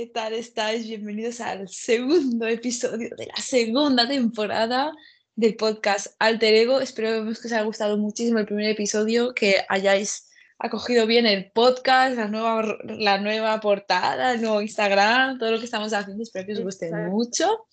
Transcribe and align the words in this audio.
¿qué 0.00 0.06
tal 0.06 0.32
estáis? 0.32 0.86
Bienvenidos 0.86 1.42
al 1.42 1.68
segundo 1.68 2.46
episodio 2.46 3.10
de 3.18 3.26
la 3.26 3.36
segunda 3.36 4.08
temporada 4.08 4.92
del 5.36 5.56
podcast 5.56 6.14
Alter 6.18 6.54
Ego. 6.54 6.80
Espero 6.80 7.22
que 7.22 7.32
os 7.32 7.44
haya 7.44 7.60
gustado 7.64 7.98
muchísimo 7.98 8.38
el 8.38 8.46
primer 8.46 8.70
episodio, 8.70 9.34
que 9.34 9.56
hayáis 9.68 10.30
acogido 10.58 11.06
bien 11.06 11.26
el 11.26 11.52
podcast, 11.52 12.16
la 12.16 12.28
nueva, 12.28 12.78
la 12.82 13.18
nueva 13.18 13.60
portada, 13.60 14.32
el 14.32 14.40
nuevo 14.40 14.62
Instagram, 14.62 15.38
todo 15.38 15.50
lo 15.50 15.58
que 15.58 15.66
estamos 15.66 15.92
haciendo. 15.92 16.22
Espero 16.22 16.46
que 16.46 16.52
os 16.54 16.60
guste 16.60 16.86
Exacto. 16.86 17.10
mucho. 17.10 17.66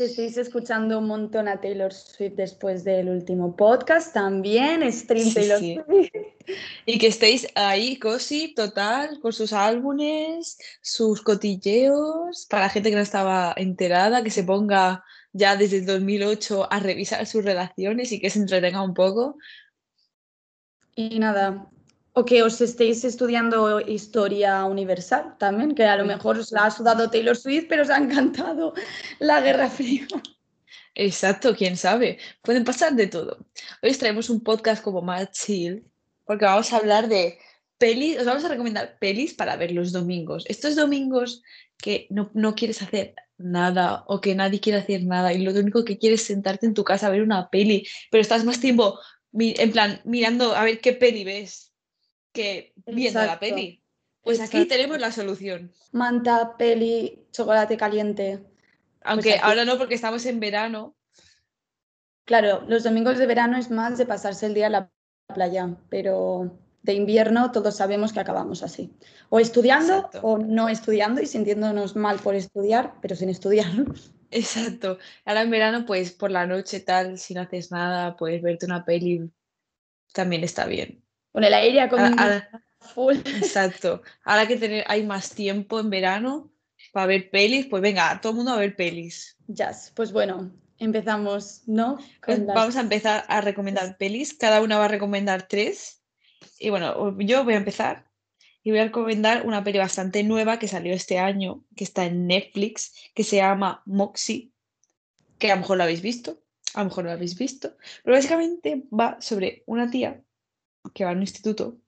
Si 0.00 0.04
estáis 0.04 0.38
escuchando 0.38 0.98
un 0.98 1.08
montón 1.08 1.46
a 1.46 1.60
Taylor 1.60 1.92
Swift 1.92 2.32
después 2.32 2.84
del 2.84 3.10
último 3.10 3.54
podcast, 3.54 4.14
también 4.14 4.90
stream 4.90 5.26
Sí, 5.26 5.34
Taylor 5.34 5.58
sí. 5.58 5.78
Swift. 5.84 6.10
Y 6.86 6.98
que 6.98 7.08
estéis 7.08 7.46
ahí, 7.54 7.98
cosi, 7.98 8.54
total, 8.54 9.20
con 9.20 9.34
sus 9.34 9.52
álbumes, 9.52 10.56
sus 10.80 11.20
cotilleos, 11.20 12.46
para 12.48 12.62
la 12.62 12.68
gente 12.70 12.88
que 12.88 12.96
no 12.96 13.02
estaba 13.02 13.52
enterada, 13.54 14.22
que 14.22 14.30
se 14.30 14.42
ponga 14.42 15.04
ya 15.34 15.54
desde 15.56 15.80
el 15.80 15.84
2008 15.84 16.72
a 16.72 16.80
revisar 16.80 17.26
sus 17.26 17.44
relaciones 17.44 18.10
y 18.10 18.20
que 18.20 18.30
se 18.30 18.38
entretenga 18.38 18.82
un 18.82 18.94
poco. 18.94 19.36
Y 20.96 21.18
nada, 21.18 21.70
o 22.12 22.24
que 22.24 22.42
os 22.42 22.60
estéis 22.60 23.04
estudiando 23.04 23.80
historia 23.80 24.64
universal 24.64 25.36
también, 25.38 25.74
que 25.74 25.84
a 25.84 25.96
lo 25.96 26.04
mejor 26.04 26.38
os 26.38 26.50
la 26.50 26.64
ha 26.64 26.70
sudado 26.70 27.08
Taylor 27.08 27.36
Swift, 27.36 27.66
pero 27.68 27.82
os 27.82 27.90
ha 27.90 27.98
encantado 27.98 28.74
la 29.20 29.40
Guerra 29.40 29.70
Fría. 29.70 30.06
Exacto, 30.94 31.54
quién 31.54 31.76
sabe. 31.76 32.18
Pueden 32.42 32.64
pasar 32.64 32.94
de 32.94 33.06
todo. 33.06 33.38
Hoy 33.82 33.90
os 33.90 33.98
traemos 33.98 34.28
un 34.28 34.40
podcast 34.42 34.82
como 34.82 35.02
más 35.02 35.30
chill, 35.30 35.84
porque 36.24 36.44
vamos 36.44 36.72
a 36.72 36.78
hablar 36.78 37.08
de 37.08 37.38
pelis, 37.78 38.18
os 38.18 38.26
vamos 38.26 38.44
a 38.44 38.48
recomendar 38.48 38.98
pelis 38.98 39.34
para 39.34 39.56
ver 39.56 39.70
los 39.72 39.92
domingos. 39.92 40.44
Estos 40.48 40.74
domingos 40.74 41.42
que 41.78 42.06
no, 42.10 42.30
no 42.34 42.54
quieres 42.54 42.82
hacer 42.82 43.14
nada 43.38 44.04
o 44.06 44.20
que 44.20 44.34
nadie 44.34 44.60
quiere 44.60 44.78
hacer 44.78 45.04
nada 45.04 45.32
y 45.32 45.42
lo 45.42 45.52
único 45.52 45.84
que 45.84 45.98
quieres 45.98 46.22
es 46.22 46.26
sentarte 46.26 46.66
en 46.66 46.74
tu 46.74 46.84
casa 46.84 47.06
a 47.06 47.10
ver 47.10 47.22
una 47.22 47.48
peli, 47.48 47.86
pero 48.10 48.20
estás 48.20 48.44
más 48.44 48.60
tiempo 48.60 48.98
en 49.32 49.70
plan 49.70 50.00
mirando 50.04 50.54
a 50.54 50.64
ver 50.64 50.80
qué 50.80 50.92
peli 50.92 51.24
ves 51.24 51.72
que 52.32 52.72
viendo 52.86 53.20
la 53.20 53.34
Exacto. 53.34 53.46
peli. 53.46 53.82
Pues 54.22 54.40
aquí 54.40 54.66
tenemos 54.66 54.98
la 54.98 55.12
solución. 55.12 55.72
Manta, 55.92 56.56
peli, 56.58 57.26
chocolate 57.32 57.76
caliente. 57.76 58.49
Aunque 59.02 59.34
aquí- 59.34 59.40
ahora 59.42 59.64
no 59.64 59.78
porque 59.78 59.94
estamos 59.94 60.24
en 60.26 60.40
verano. 60.40 60.94
Claro, 62.24 62.64
los 62.68 62.84
domingos 62.84 63.18
de 63.18 63.26
verano 63.26 63.56
es 63.58 63.70
más 63.70 63.98
de 63.98 64.06
pasarse 64.06 64.46
el 64.46 64.54
día 64.54 64.66
en 64.66 64.72
la 64.72 64.90
playa, 65.34 65.76
pero 65.88 66.56
de 66.82 66.94
invierno 66.94 67.50
todos 67.52 67.76
sabemos 67.76 68.12
que 68.12 68.20
acabamos 68.20 68.62
así. 68.62 68.92
O 69.28 69.40
estudiando 69.40 69.96
Exacto. 69.96 70.20
o 70.22 70.38
no 70.38 70.68
estudiando 70.68 71.20
y 71.20 71.26
sintiéndonos 71.26 71.96
mal 71.96 72.18
por 72.18 72.34
estudiar, 72.34 72.94
pero 73.02 73.16
sin 73.16 73.28
estudiar. 73.30 73.66
Exacto. 74.30 74.98
Ahora 75.24 75.42
en 75.42 75.50
verano, 75.50 75.84
pues 75.86 76.12
por 76.12 76.30
la 76.30 76.46
noche 76.46 76.80
tal, 76.80 77.18
si 77.18 77.34
no 77.34 77.40
haces 77.40 77.72
nada, 77.72 78.16
puedes 78.16 78.42
verte 78.42 78.66
una 78.66 78.84
peli, 78.84 79.28
también 80.12 80.44
está 80.44 80.66
bien. 80.66 81.02
Con 81.32 81.42
el 81.44 81.54
aire 81.54 81.80
acondicionado 81.80 82.42
full. 82.78 83.16
exacto. 83.16 84.02
Ahora 84.24 84.46
que 84.46 84.56
tener, 84.56 84.84
hay 84.86 85.04
más 85.04 85.30
tiempo 85.30 85.80
en 85.80 85.90
verano 85.90 86.50
para 86.92 87.06
ver 87.06 87.30
pelis, 87.30 87.66
pues 87.66 87.82
venga, 87.82 88.20
todo 88.20 88.30
el 88.32 88.36
mundo 88.36 88.52
a 88.52 88.58
ver 88.58 88.76
pelis. 88.76 89.36
Jazz. 89.48 89.92
Pues 89.94 90.12
bueno, 90.12 90.52
empezamos, 90.78 91.62
¿no? 91.66 91.98
Pues 92.24 92.40
las- 92.40 92.54
vamos 92.54 92.76
a 92.76 92.80
empezar 92.80 93.24
a 93.28 93.40
recomendar 93.40 93.96
pelis. 93.98 94.34
Cada 94.34 94.60
una 94.62 94.78
va 94.78 94.86
a 94.86 94.88
recomendar 94.88 95.48
tres. 95.48 96.02
Y 96.58 96.70
bueno, 96.70 97.18
yo 97.18 97.44
voy 97.44 97.54
a 97.54 97.58
empezar 97.58 98.10
y 98.62 98.70
voy 98.70 98.80
a 98.80 98.84
recomendar 98.84 99.46
una 99.46 99.64
peli 99.64 99.78
bastante 99.78 100.22
nueva 100.22 100.58
que 100.58 100.68
salió 100.68 100.92
este 100.94 101.18
año, 101.18 101.64
que 101.76 101.84
está 101.84 102.04
en 102.04 102.26
Netflix, 102.26 102.92
que 103.14 103.24
se 103.24 103.36
llama 103.36 103.82
Moxie, 103.86 104.52
que 105.38 105.50
a 105.50 105.54
lo 105.54 105.62
mejor 105.62 105.78
lo 105.78 105.84
habéis 105.84 106.02
visto, 106.02 106.42
a 106.74 106.80
lo 106.80 106.86
mejor 106.86 107.04
no 107.04 107.10
lo 107.10 107.14
habéis 107.16 107.38
visto, 107.38 107.76
pero 108.04 108.16
básicamente 108.16 108.84
va 108.92 109.16
sobre 109.20 109.62
una 109.66 109.90
tía 109.90 110.22
que 110.94 111.04
va 111.04 111.10
a 111.10 111.14
un 111.14 111.22
instituto. 111.22 111.78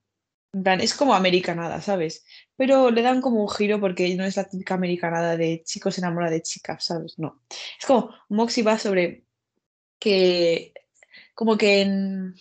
Es 0.53 0.93
como 0.93 1.15
americanada, 1.15 1.81
¿sabes? 1.81 2.23
Pero 2.55 2.91
le 2.91 3.01
dan 3.01 3.21
como 3.21 3.41
un 3.41 3.49
giro 3.49 3.79
porque 3.79 4.15
no 4.15 4.23
es 4.23 4.37
la 4.37 4.43
típica 4.43 4.75
americanada 4.75 5.35
de 5.35 5.63
chicos 5.65 5.95
se 5.95 6.01
enamora 6.01 6.29
de 6.29 6.43
chicas, 6.43 6.85
¿sabes? 6.85 7.17
No. 7.17 7.41
Es 7.79 7.85
como 7.87 8.13
Moxie 8.29 8.61
va 8.61 8.77
sobre 8.77 9.25
que 9.97 10.73
como 11.33 11.57
que 11.57 11.81
en 11.81 12.35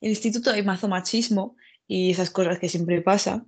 el 0.00 0.10
instituto 0.10 0.50
hay 0.50 0.62
mazo 0.62 0.88
machismo 0.88 1.56
y 1.86 2.10
esas 2.10 2.30
cosas 2.30 2.58
que 2.58 2.70
siempre 2.70 3.02
pasa. 3.02 3.44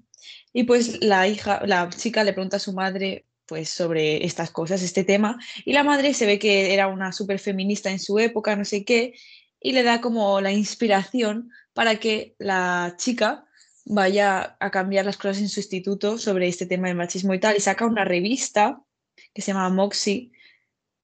Y 0.53 0.65
pues 0.65 1.03
la 1.03 1.27
hija, 1.27 1.63
la 1.65 1.89
chica 1.89 2.23
le 2.23 2.35
pregunta 2.35 2.59
a 2.59 2.61
su 2.61 2.75
madre 2.75 3.27
pues 3.47 3.71
sobre 3.71 4.25
estas 4.25 4.51
cosas, 4.51 4.83
este 4.83 5.03
tema, 5.03 5.37
y 5.65 5.73
la 5.73 5.83
madre 5.83 6.15
se 6.15 6.27
ve 6.27 6.39
que 6.39 6.73
era 6.73 6.87
una 6.87 7.11
súper 7.11 7.41
feminista 7.41 7.91
en 7.91 7.99
su 7.99 8.19
época, 8.21 8.55
no 8.55 8.65
sé 8.65 8.85
qué, 8.85 9.15
y 9.61 9.73
le 9.73 9.83
da 9.83 10.01
como 10.01 10.41
la 10.41 10.53
inspiración 10.53 11.51
para 11.73 11.97
que 11.97 12.37
la 12.39 12.95
chica 12.97 13.47
vaya 13.93 14.57
a 14.61 14.71
cambiar 14.71 15.05
las 15.05 15.17
cosas 15.17 15.39
en 15.39 15.49
su 15.49 15.61
instituto 15.61 16.17
sobre 16.17 16.47
este 16.47 16.65
tema 16.67 16.87
del 16.89 16.97
machismo 16.97 17.35
y 17.35 17.41
tal, 17.41 17.57
y 17.57 17.61
saca 17.61 17.87
una 17.87 18.05
revista 18.05 18.81
que 19.35 19.43
se 19.43 19.53
llama 19.53 19.69
Moxie, 19.69 20.31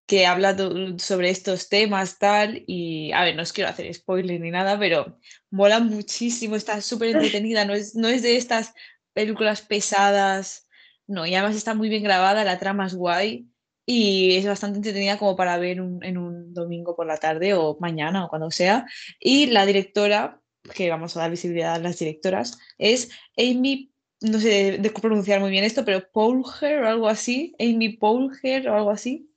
que 0.06 0.24
habla 0.24 0.56
sobre 0.98 1.30
estos 1.30 1.68
temas, 1.68 2.18
tal, 2.18 2.62
y 2.68 3.10
a 3.10 3.24
ver, 3.24 3.34
no 3.34 3.42
os 3.42 3.52
quiero 3.52 3.70
hacer 3.70 3.92
spoiler 3.92 4.40
ni 4.40 4.52
nada, 4.52 4.78
pero 4.78 5.18
mola 5.50 5.80
muchísimo, 5.80 6.54
está 6.54 6.80
súper 6.80 7.10
entretenida, 7.10 7.64
no 7.64 7.74
es, 7.74 7.96
no 7.96 8.06
es 8.06 8.22
de 8.22 8.36
estas 8.36 8.72
películas 9.12 9.62
pesadas, 9.62 10.68
no, 11.08 11.26
y 11.26 11.34
además 11.34 11.56
está 11.56 11.74
muy 11.74 11.88
bien 11.88 12.04
grabada, 12.04 12.44
la 12.44 12.58
trama 12.60 12.86
es 12.86 12.94
guay 12.94 13.48
y 13.84 14.36
es 14.36 14.46
bastante 14.46 14.76
entretenida 14.78 15.18
como 15.18 15.34
para 15.34 15.56
ver 15.58 15.80
un- 15.80 16.04
en 16.04 16.18
un 16.18 16.54
domingo 16.54 16.94
por 16.94 17.06
la 17.06 17.16
tarde 17.16 17.54
o 17.54 17.76
mañana 17.80 18.24
o 18.24 18.28
cuando 18.28 18.50
sea. 18.50 18.86
Y 19.20 19.46
la 19.46 19.66
directora, 19.66 20.40
que 20.66 20.90
vamos 20.90 21.16
a 21.16 21.20
dar 21.20 21.30
visibilidad 21.30 21.74
a 21.74 21.78
las 21.78 21.98
directoras, 21.98 22.58
es 22.78 23.10
Amy, 23.36 23.90
no 24.20 24.38
sé 24.38 24.78
de, 24.78 24.90
pronunciar 24.90 25.40
muy 25.40 25.50
bien 25.50 25.64
esto, 25.64 25.84
pero 25.84 26.08
Poulger 26.10 26.82
o 26.82 26.88
algo 26.88 27.08
así, 27.08 27.54
Amy 27.58 27.90
Poulger 27.90 28.68
o 28.68 28.76
algo 28.76 28.90
así. 28.90 29.30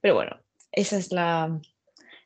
Pero 0.00 0.14
bueno, 0.14 0.40
esa 0.72 0.96
es 0.96 1.12
la, 1.12 1.60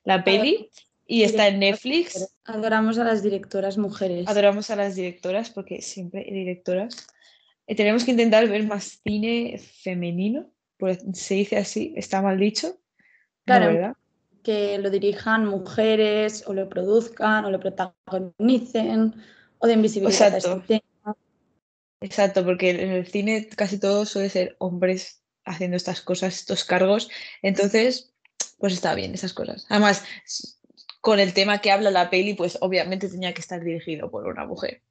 la 0.04 0.24
peli 0.24 0.70
y 1.06 1.22
está 1.22 1.48
en 1.48 1.60
Netflix. 1.60 2.34
Adoramos 2.44 2.98
a 2.98 3.04
las 3.04 3.22
directoras 3.22 3.78
mujeres. 3.78 4.28
Adoramos 4.28 4.70
a 4.70 4.76
las 4.76 4.94
directoras 4.94 5.50
porque 5.50 5.80
siempre 5.82 6.24
hay 6.26 6.32
directoras. 6.32 7.08
Eh, 7.66 7.74
tenemos 7.74 8.04
que 8.04 8.12
intentar 8.12 8.48
ver 8.48 8.64
más 8.64 9.00
cine 9.04 9.58
femenino, 9.82 10.50
pues 10.76 10.98
se 11.12 11.34
dice 11.34 11.56
así, 11.56 11.92
está 11.96 12.22
mal 12.22 12.38
dicho. 12.38 12.68
¿no, 12.68 12.78
Claro. 13.44 13.66
¿verdad? 13.72 13.92
Que 14.42 14.78
lo 14.78 14.90
dirijan 14.90 15.46
mujeres 15.46 16.44
o 16.46 16.54
lo 16.54 16.68
produzcan 16.68 17.44
o 17.44 17.50
lo 17.50 17.60
protagonicen 17.60 19.14
o 19.58 19.66
den 19.66 19.82
visibilidad 19.82 20.34
a 20.34 20.36
Exacto. 20.36 20.60
este 20.60 20.80
tema. 20.80 21.16
Exacto, 22.00 22.44
porque 22.44 22.70
en 22.70 22.90
el 22.90 23.06
cine 23.06 23.48
casi 23.48 23.78
todo 23.78 24.06
suele 24.06 24.28
ser 24.28 24.56
hombres 24.58 25.22
haciendo 25.44 25.76
estas 25.76 26.00
cosas, 26.00 26.34
estos 26.34 26.64
cargos. 26.64 27.10
Entonces, 27.42 28.14
pues 28.58 28.72
está 28.72 28.94
bien 28.94 29.14
esas 29.14 29.32
cosas. 29.32 29.66
Además, 29.68 30.04
con 31.00 31.18
el 31.18 31.32
tema 31.32 31.60
que 31.60 31.70
habla 31.70 31.90
la 31.90 32.10
peli, 32.10 32.34
pues 32.34 32.58
obviamente 32.60 33.08
tenía 33.08 33.34
que 33.34 33.40
estar 33.40 33.62
dirigido 33.62 34.10
por 34.10 34.26
una 34.26 34.46
mujer. 34.46 34.82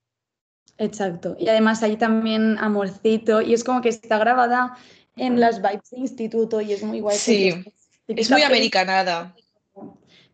Exacto. 0.78 1.36
Y 1.40 1.50
además 1.50 1.82
hay 1.84 1.98
también 1.98 2.58
amorcito 2.60 3.42
y 3.42 3.54
es 3.54 3.64
como 3.64 3.82
que 3.82 3.90
está 3.90 4.18
grabada 4.18 4.78
en 5.16 5.40
las 5.40 5.62
vibes 5.62 5.90
de 5.90 6.00
instituto 6.00 6.62
y 6.62 6.74
es 6.74 6.84
muy 6.84 7.00
guay. 7.00 7.18
Sí, 7.18 7.52
porque 7.52 7.77
Es 8.08 8.32
muy 8.32 8.42
americanada. 8.42 9.36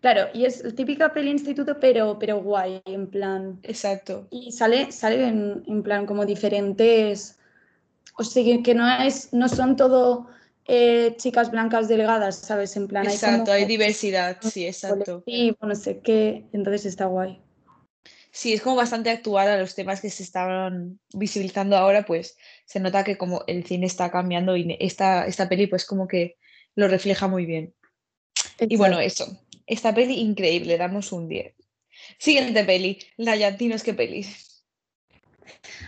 Claro, 0.01 0.27
y 0.33 0.45
es 0.45 0.63
típica 0.75 1.13
peli 1.13 1.31
instituto, 1.31 1.79
pero, 1.79 2.19
pero 2.19 2.41
guay, 2.41 2.81
en 2.85 3.09
plan. 3.09 3.59
Exacto. 3.63 4.27
Y 4.31 4.51
sale, 4.51 4.91
sale 4.91 5.27
en, 5.27 5.63
en 5.65 5.81
plan 5.81 6.05
como 6.05 6.25
diferentes. 6.25 7.39
O 8.17 8.23
sea, 8.23 8.43
que- 8.61 8.75
no 8.75 9.01
es, 9.01 9.33
no 9.33 9.47
son 9.47 9.75
todo 9.75 10.27
eh, 10.65 11.15
chicas 11.17 11.51
blancas 11.51 11.87
delgadas, 11.87 12.35
¿sabes? 12.37 12.75
En 12.75 12.87
plan, 12.87 13.07
hay 13.07 13.13
Exacto, 13.13 13.45
como 13.45 13.53
hay 13.53 13.65
diversidad, 13.65 14.37
sí, 14.41 14.67
exacto. 14.67 15.23
colectivo, 15.23 15.57
no 15.61 15.75
sé 15.75 15.99
qué. 16.01 16.47
Entonces 16.51 16.85
está 16.85 17.05
guay. 17.05 17.41
Sí, 18.31 18.51
es 18.53 18.61
como 18.61 18.75
bastante 18.75 19.09
actual 19.09 19.47
a 19.47 19.57
los 19.57 19.75
temas 19.75 20.01
que 20.01 20.09
se 20.09 20.23
estaban 20.23 20.99
visibilizando 21.13 21.77
ahora, 21.77 22.03
pues 22.03 22.35
se 22.65 22.79
nota 22.79 23.03
que 23.03 23.17
como 23.17 23.43
el 23.47 23.63
cine 23.63 23.85
está 23.85 24.11
cambiando 24.11 24.57
y 24.57 24.75
esta, 24.79 25.27
esta 25.27 25.47
peli 25.47 25.67
pues 25.67 25.85
como 25.85 26.07
que 26.07 26.37
lo 26.75 26.87
refleja 26.87 27.27
muy 27.27 27.45
bien. 27.45 27.73
Y 28.59 28.77
bueno, 28.77 28.99
eso, 28.99 29.39
esta 29.67 29.93
peli 29.93 30.19
increíble, 30.19 30.77
damos 30.77 31.11
un 31.11 31.27
10. 31.27 31.53
Siguiente 32.17 32.63
peli, 32.63 32.99
La 33.17 33.35
Llantinos, 33.35 33.83
¿qué 33.83 33.93
peli? 33.93 34.25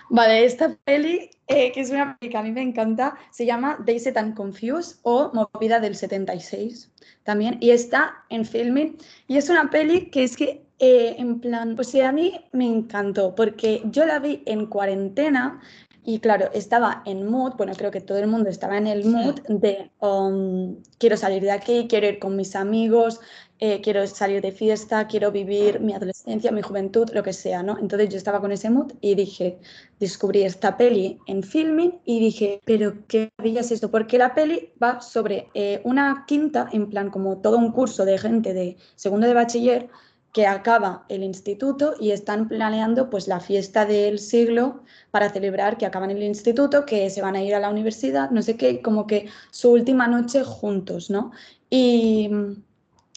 Vale, 0.09 0.45
esta 0.45 0.77
peli, 0.83 1.29
eh, 1.47 1.71
que 1.71 1.81
es 1.81 1.89
una 1.89 2.17
peli 2.17 2.31
que 2.31 2.37
a 2.37 2.43
mí 2.43 2.51
me 2.51 2.61
encanta, 2.61 3.17
se 3.31 3.45
llama 3.45 3.77
Dazed 3.85 4.17
and 4.17 4.35
Confused 4.35 4.99
o 5.03 5.31
Movida 5.33 5.79
del 5.79 5.95
76 5.95 6.91
también, 7.23 7.57
y 7.59 7.71
está 7.71 8.25
en 8.29 8.45
Filmin. 8.45 8.97
Y 9.27 9.37
es 9.37 9.49
una 9.49 9.69
peli 9.69 10.09
que 10.09 10.23
es 10.23 10.37
que, 10.37 10.65
eh, 10.79 11.15
en 11.17 11.39
plan, 11.39 11.75
pues 11.75 11.89
sí, 11.89 12.01
a 12.01 12.11
mí 12.11 12.45
me 12.51 12.65
encantó, 12.65 13.33
porque 13.33 13.81
yo 13.85 14.05
la 14.05 14.19
vi 14.19 14.43
en 14.45 14.67
cuarentena, 14.67 15.61
y 16.05 16.19
claro, 16.19 16.49
estaba 16.53 17.01
en 17.05 17.25
mood, 17.25 17.53
bueno, 17.57 17.73
creo 17.75 17.89
que 17.89 18.01
todo 18.01 18.19
el 18.19 18.27
mundo 18.27 18.49
estaba 18.49 18.77
en 18.77 18.87
el 18.87 19.05
mood 19.05 19.39
de 19.47 19.89
um, 19.99 20.75
quiero 20.99 21.17
salir 21.17 21.41
de 21.41 21.51
aquí, 21.51 21.87
quiero 21.89 22.07
ir 22.07 22.19
con 22.19 22.35
mis 22.35 22.55
amigos, 22.55 23.19
eh, 23.59 23.81
quiero 23.81 24.05
salir 24.05 24.41
de 24.41 24.51
fiesta, 24.51 25.07
quiero 25.07 25.31
vivir 25.31 25.79
mi 25.79 25.93
adolescencia, 25.93 26.51
mi 26.51 26.61
juventud, 26.61 27.09
lo 27.13 27.23
que 27.23 27.33
sea, 27.33 27.63
¿no? 27.63 27.79
Entonces 27.79 28.09
yo 28.09 28.17
estaba 28.17 28.39
con 28.39 28.51
ese 28.51 28.69
mood 28.69 28.93
y 29.01 29.15
dije, 29.15 29.57
descubrí 29.99 30.43
esta 30.43 30.77
peli 30.77 31.17
en 31.25 31.41
filming 31.41 31.99
y 32.05 32.19
dije, 32.19 32.61
pero 32.65 32.93
¿qué 33.07 33.31
es 33.43 33.71
esto? 33.71 33.89
Porque 33.89 34.17
la 34.17 34.35
peli 34.35 34.73
va 34.81 35.01
sobre 35.01 35.49
eh, 35.53 35.81
una 35.85 36.25
quinta, 36.27 36.69
en 36.71 36.89
plan 36.89 37.09
como 37.09 37.37
todo 37.37 37.57
un 37.57 37.71
curso 37.71 38.05
de 38.05 38.17
gente 38.17 38.53
de 38.53 38.77
segundo 38.95 39.25
de 39.25 39.33
bachiller 39.33 39.89
que 40.35 40.45
acaba 40.45 41.05
el 41.07 41.23
instituto 41.23 41.95
y 41.97 42.11
están 42.11 42.47
planeando 42.47 43.09
pues 43.09 43.27
la 43.27 43.39
fiesta 43.39 43.85
del 43.85 44.19
siglo 44.19 44.83
para 45.09 45.29
celebrar 45.29 45.77
que 45.77 45.87
acaban 45.87 46.11
el 46.11 46.21
instituto, 46.21 46.85
que 46.85 47.09
se 47.09 47.21
van 47.23 47.35
a 47.35 47.41
ir 47.41 47.55
a 47.55 47.59
la 47.59 47.69
universidad, 47.69 48.29
no 48.29 48.41
sé 48.43 48.57
qué, 48.57 48.81
como 48.81 49.07
que 49.07 49.29
su 49.49 49.71
última 49.71 50.07
noche 50.07 50.43
juntos, 50.43 51.09
¿no? 51.09 51.31
Y 51.69 52.29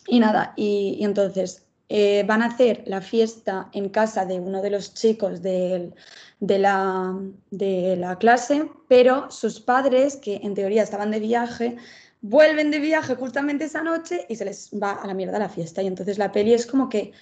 y 0.08 0.20
nada, 0.20 0.54
y, 0.56 0.98
entonces 1.04 1.66
eh, 1.90 2.24
van 2.26 2.42
a 2.42 2.46
hacer 2.46 2.82
la 2.86 3.02
fiesta 3.02 3.68
en 3.72 3.90
casa 3.90 4.24
de 4.24 4.40
uno 4.40 4.62
de 4.62 4.70
los 4.70 4.94
chicos 4.94 5.42
de, 5.42 5.92
la, 6.40 7.14
de 7.50 7.96
la 7.96 8.16
clase, 8.16 8.70
pero 8.88 9.30
sus 9.30 9.60
padres, 9.60 10.16
que 10.16 10.36
en 10.36 10.54
teoría 10.54 10.82
estaban 10.82 11.10
de 11.10 11.20
viaje, 11.20 11.76
vuelven 12.20 12.70
de 12.70 12.80
viaje 12.80 13.14
justamente 13.14 13.64
esa 13.64 13.82
noche 13.82 14.26
y 14.28 14.36
se 14.36 14.44
les 14.44 14.70
va 14.72 14.92
a 14.92 15.06
la 15.06 15.14
mierda 15.14 15.38
la 15.38 15.48
fiesta. 15.48 15.82
Y 15.82 15.86
entonces 15.86 16.18
la 16.18 16.32
peli 16.32 16.54
es 16.54 16.66
como 16.66 16.88
que 16.88 17.12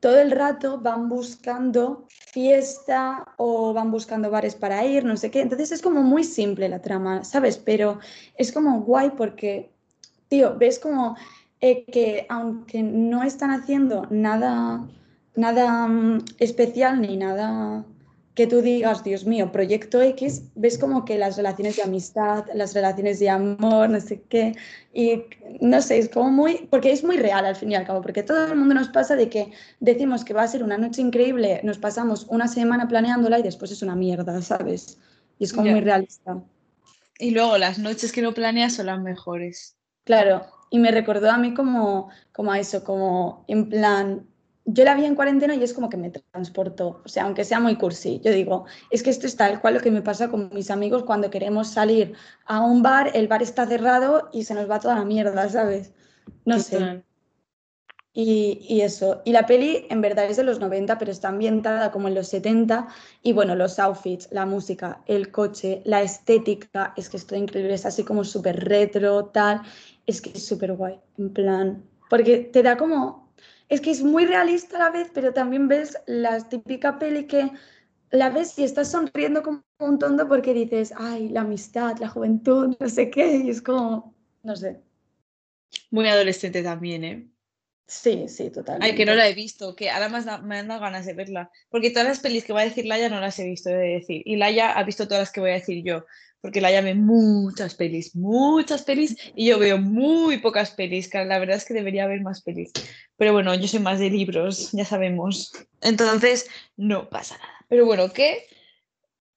todo 0.00 0.20
el 0.20 0.30
rato 0.30 0.78
van 0.80 1.08
buscando 1.08 2.06
fiesta 2.10 3.24
o 3.38 3.72
van 3.72 3.90
buscando 3.90 4.30
bares 4.30 4.54
para 4.54 4.84
ir, 4.84 5.04
no 5.04 5.16
sé 5.16 5.30
qué. 5.30 5.40
Entonces 5.40 5.72
es 5.72 5.82
como 5.82 6.02
muy 6.02 6.24
simple 6.24 6.68
la 6.68 6.82
trama, 6.82 7.24
¿sabes? 7.24 7.56
Pero 7.56 7.98
es 8.36 8.52
como 8.52 8.82
guay 8.82 9.12
porque, 9.16 9.72
tío, 10.28 10.56
ves 10.58 10.78
como 10.78 11.16
eh, 11.60 11.84
que 11.86 12.26
aunque 12.28 12.82
no 12.82 13.22
están 13.22 13.50
haciendo 13.50 14.06
nada, 14.10 14.86
nada 15.34 15.88
mm, 15.88 16.24
especial 16.38 17.00
ni 17.00 17.16
nada 17.16 17.86
que 18.34 18.48
tú 18.48 18.62
digas, 18.62 19.04
Dios 19.04 19.24
mío, 19.26 19.52
proyecto 19.52 20.02
X, 20.02 20.42
ves 20.56 20.76
como 20.76 21.04
que 21.04 21.18
las 21.18 21.36
relaciones 21.36 21.76
de 21.76 21.82
amistad, 21.82 22.44
las 22.52 22.74
relaciones 22.74 23.20
de 23.20 23.30
amor, 23.30 23.88
no 23.88 24.00
sé 24.00 24.22
qué, 24.28 24.56
y 24.92 25.22
no 25.60 25.80
sé, 25.80 25.98
es 25.98 26.08
como 26.08 26.30
muy, 26.30 26.66
porque 26.68 26.90
es 26.90 27.04
muy 27.04 27.16
real 27.16 27.46
al 27.46 27.54
fin 27.54 27.70
y 27.70 27.76
al 27.76 27.86
cabo, 27.86 28.02
porque 28.02 28.24
todo 28.24 28.46
el 28.46 28.56
mundo 28.56 28.74
nos 28.74 28.88
pasa 28.88 29.14
de 29.14 29.28
que 29.28 29.52
decimos 29.78 30.24
que 30.24 30.34
va 30.34 30.42
a 30.42 30.48
ser 30.48 30.64
una 30.64 30.76
noche 30.76 31.00
increíble, 31.00 31.60
nos 31.62 31.78
pasamos 31.78 32.26
una 32.28 32.48
semana 32.48 32.88
planeándola 32.88 33.38
y 33.38 33.42
después 33.42 33.70
es 33.70 33.82
una 33.82 33.94
mierda, 33.94 34.42
¿sabes? 34.42 34.98
Y 35.38 35.44
es 35.44 35.52
como 35.52 35.70
muy 35.70 35.80
realista. 35.80 36.42
Y 37.20 37.30
luego 37.30 37.56
las 37.56 37.78
noches 37.78 38.10
que 38.10 38.22
no 38.22 38.34
planeas 38.34 38.74
son 38.74 38.86
las 38.86 39.00
mejores. 39.00 39.76
Claro, 40.02 40.44
y 40.70 40.80
me 40.80 40.90
recordó 40.90 41.30
a 41.30 41.38
mí 41.38 41.54
como, 41.54 42.10
como 42.32 42.50
a 42.50 42.58
eso, 42.58 42.82
como 42.82 43.44
en 43.46 43.68
plan, 43.68 44.26
yo 44.64 44.84
la 44.84 44.94
vi 44.94 45.04
en 45.04 45.14
cuarentena 45.14 45.54
y 45.54 45.62
es 45.62 45.74
como 45.74 45.88
que 45.88 45.96
me 45.96 46.10
transportó, 46.10 47.02
o 47.04 47.08
sea, 47.08 47.24
aunque 47.24 47.44
sea 47.44 47.60
muy 47.60 47.76
cursi, 47.76 48.20
yo 48.24 48.32
digo, 48.32 48.64
es 48.90 49.02
que 49.02 49.10
esto 49.10 49.26
es 49.26 49.36
tal 49.36 49.60
cual 49.60 49.74
lo 49.74 49.80
que 49.80 49.90
me 49.90 50.02
pasa 50.02 50.28
con 50.28 50.50
mis 50.52 50.70
amigos 50.70 51.04
cuando 51.04 51.30
queremos 51.30 51.68
salir 51.68 52.14
a 52.46 52.60
un 52.60 52.82
bar, 52.82 53.10
el 53.14 53.28
bar 53.28 53.42
está 53.42 53.66
cerrado 53.66 54.30
y 54.32 54.44
se 54.44 54.54
nos 54.54 54.70
va 54.70 54.80
toda 54.80 54.94
la 54.94 55.04
mierda, 55.04 55.48
¿sabes? 55.48 55.92
No 56.44 56.58
sé. 56.58 57.04
Y, 58.16 58.64
y, 58.68 58.82
eso. 58.82 59.22
Y 59.24 59.32
la 59.32 59.44
peli 59.44 59.86
en 59.90 60.00
verdad 60.00 60.26
es 60.26 60.36
de 60.36 60.44
los 60.44 60.60
90, 60.60 60.98
pero 60.98 61.10
está 61.10 61.28
ambientada 61.28 61.90
como 61.90 62.06
en 62.06 62.14
los 62.14 62.28
70. 62.28 62.86
Y 63.22 63.32
bueno, 63.32 63.56
los 63.56 63.80
outfits, 63.80 64.28
la 64.30 64.46
música, 64.46 65.02
el 65.06 65.32
coche, 65.32 65.82
la 65.84 66.00
estética, 66.00 66.94
es 66.96 67.08
que 67.08 67.16
esto 67.16 67.34
increíble, 67.34 67.74
es 67.74 67.84
así 67.84 68.04
como 68.04 68.22
súper 68.22 68.64
retro, 68.68 69.24
tal 69.26 69.62
es 70.06 70.20
que 70.20 70.30
es 70.30 70.46
súper 70.46 70.72
guay, 70.74 71.00
en 71.18 71.32
plan, 71.32 71.84
porque 72.10 72.38
te 72.38 72.62
da 72.62 72.76
como, 72.76 73.23
es 73.68 73.80
que 73.80 73.90
es 73.90 74.02
muy 74.02 74.26
realista 74.26 74.76
a 74.76 74.78
la 74.78 74.90
vez, 74.90 75.10
pero 75.12 75.32
también 75.32 75.68
ves 75.68 75.98
la 76.06 76.48
típica 76.48 76.98
peli 76.98 77.26
que 77.26 77.50
la 78.10 78.30
ves 78.30 78.58
y 78.58 78.64
estás 78.64 78.90
sonriendo 78.90 79.42
como 79.42 79.62
un 79.78 79.98
tonto 79.98 80.28
porque 80.28 80.54
dices, 80.54 80.92
ay, 80.96 81.28
la 81.28 81.40
amistad, 81.40 81.98
la 81.98 82.08
juventud, 82.08 82.76
no 82.78 82.88
sé 82.88 83.10
qué, 83.10 83.36
y 83.38 83.50
es 83.50 83.60
como, 83.60 84.14
no 84.42 84.54
sé. 84.54 84.80
Muy 85.90 86.08
adolescente 86.08 86.62
también, 86.62 87.04
¿eh? 87.04 87.33
Sí, 87.86 88.28
sí, 88.28 88.50
totalmente. 88.50 88.86
Ay, 88.86 88.96
que 88.96 89.04
no 89.04 89.14
la 89.14 89.28
he 89.28 89.34
visto, 89.34 89.76
que 89.76 89.90
ahora 89.90 90.08
más 90.08 90.26
me 90.42 90.58
han 90.58 90.68
dado 90.68 90.80
ganas 90.80 91.04
de 91.04 91.12
verla. 91.12 91.50
Porque 91.68 91.90
todas 91.90 92.08
las 92.08 92.20
pelis 92.20 92.44
que 92.44 92.52
va 92.52 92.62
a 92.62 92.64
decir 92.64 92.86
Laia 92.86 93.08
no 93.08 93.20
las 93.20 93.38
he 93.38 93.44
visto, 93.44 93.68
de 93.68 93.76
decir. 93.76 94.22
Y 94.24 94.36
Laia 94.36 94.72
ha 94.72 94.82
visto 94.84 95.06
todas 95.06 95.22
las 95.22 95.32
que 95.32 95.40
voy 95.40 95.50
a 95.50 95.54
decir 95.54 95.84
yo 95.84 96.04
porque 96.44 96.60
la 96.60 96.70
llamé 96.70 96.94
muchas 96.94 97.74
pelis, 97.74 98.14
muchas 98.14 98.82
pelis, 98.82 99.16
y 99.34 99.46
yo 99.46 99.58
veo 99.58 99.78
muy 99.78 100.36
pocas 100.36 100.72
pelis, 100.72 101.08
que 101.08 101.24
la 101.24 101.38
verdad 101.38 101.56
es 101.56 101.64
que 101.64 101.72
debería 101.72 102.04
haber 102.04 102.20
más 102.20 102.42
pelis. 102.42 102.70
Pero 103.16 103.32
bueno, 103.32 103.54
yo 103.54 103.66
soy 103.66 103.80
más 103.80 103.98
de 103.98 104.10
libros, 104.10 104.70
ya 104.72 104.84
sabemos. 104.84 105.52
Entonces, 105.80 106.46
no 106.76 107.08
pasa 107.08 107.38
nada. 107.38 107.64
Pero 107.66 107.86
bueno, 107.86 108.12
¿qué? 108.12 108.46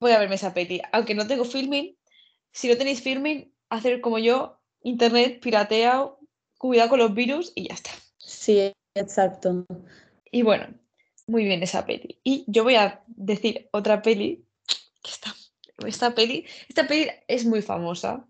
Voy 0.01 0.11
a 0.11 0.19
verme 0.19 0.35
esa 0.35 0.53
peli. 0.53 0.81
Aunque 0.91 1.15
no 1.15 1.25
tengo 1.27 1.45
filming, 1.45 1.95
si 2.51 2.67
no 2.67 2.75
tenéis 2.75 3.01
filming, 3.01 3.53
hacer 3.69 4.01
como 4.01 4.19
yo, 4.19 4.59
internet, 4.83 5.39
pirateado, 5.39 6.19
cuidado 6.57 6.89
con 6.89 6.99
los 6.99 7.13
virus 7.13 7.53
y 7.55 7.69
ya 7.69 7.75
está. 7.75 7.91
Sí, 8.39 8.71
exacto. 8.93 9.65
Y 10.31 10.43
bueno, 10.43 10.67
muy 11.25 11.43
bien 11.43 11.63
esa 11.63 11.85
peli. 11.85 12.19
Y 12.23 12.45
yo 12.47 12.63
voy 12.63 12.75
a 12.75 13.03
decir 13.07 13.67
otra 13.71 14.01
peli 14.01 14.45
que 15.01 15.11
está 15.11 15.33
esta 15.85 16.15
peli, 16.15 16.45
esta 16.67 16.87
peli 16.87 17.07
es 17.27 17.45
muy 17.45 17.61
famosa 17.61 18.27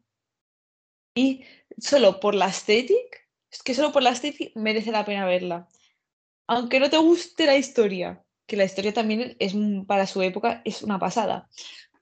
y 1.16 1.44
solo 1.78 2.20
por 2.20 2.36
la 2.36 2.48
estética, 2.48 3.20
es 3.50 3.64
que 3.64 3.74
solo 3.74 3.92
por 3.92 4.04
la 4.04 4.12
estética 4.12 4.52
merece 4.60 4.92
la 4.92 5.06
pena 5.06 5.26
verla. 5.26 5.68
Aunque 6.48 6.80
no 6.80 6.90
te 6.90 6.98
guste 6.98 7.46
la 7.46 7.56
historia, 7.56 8.24
que 8.46 8.58
la 8.58 8.66
historia 8.66 8.94
también 8.94 9.36
es 9.40 9.54
para 9.86 10.08
su 10.08 10.22
época 10.22 10.62
es 10.66 10.82
una 10.82 11.00
pasada, 11.00 11.50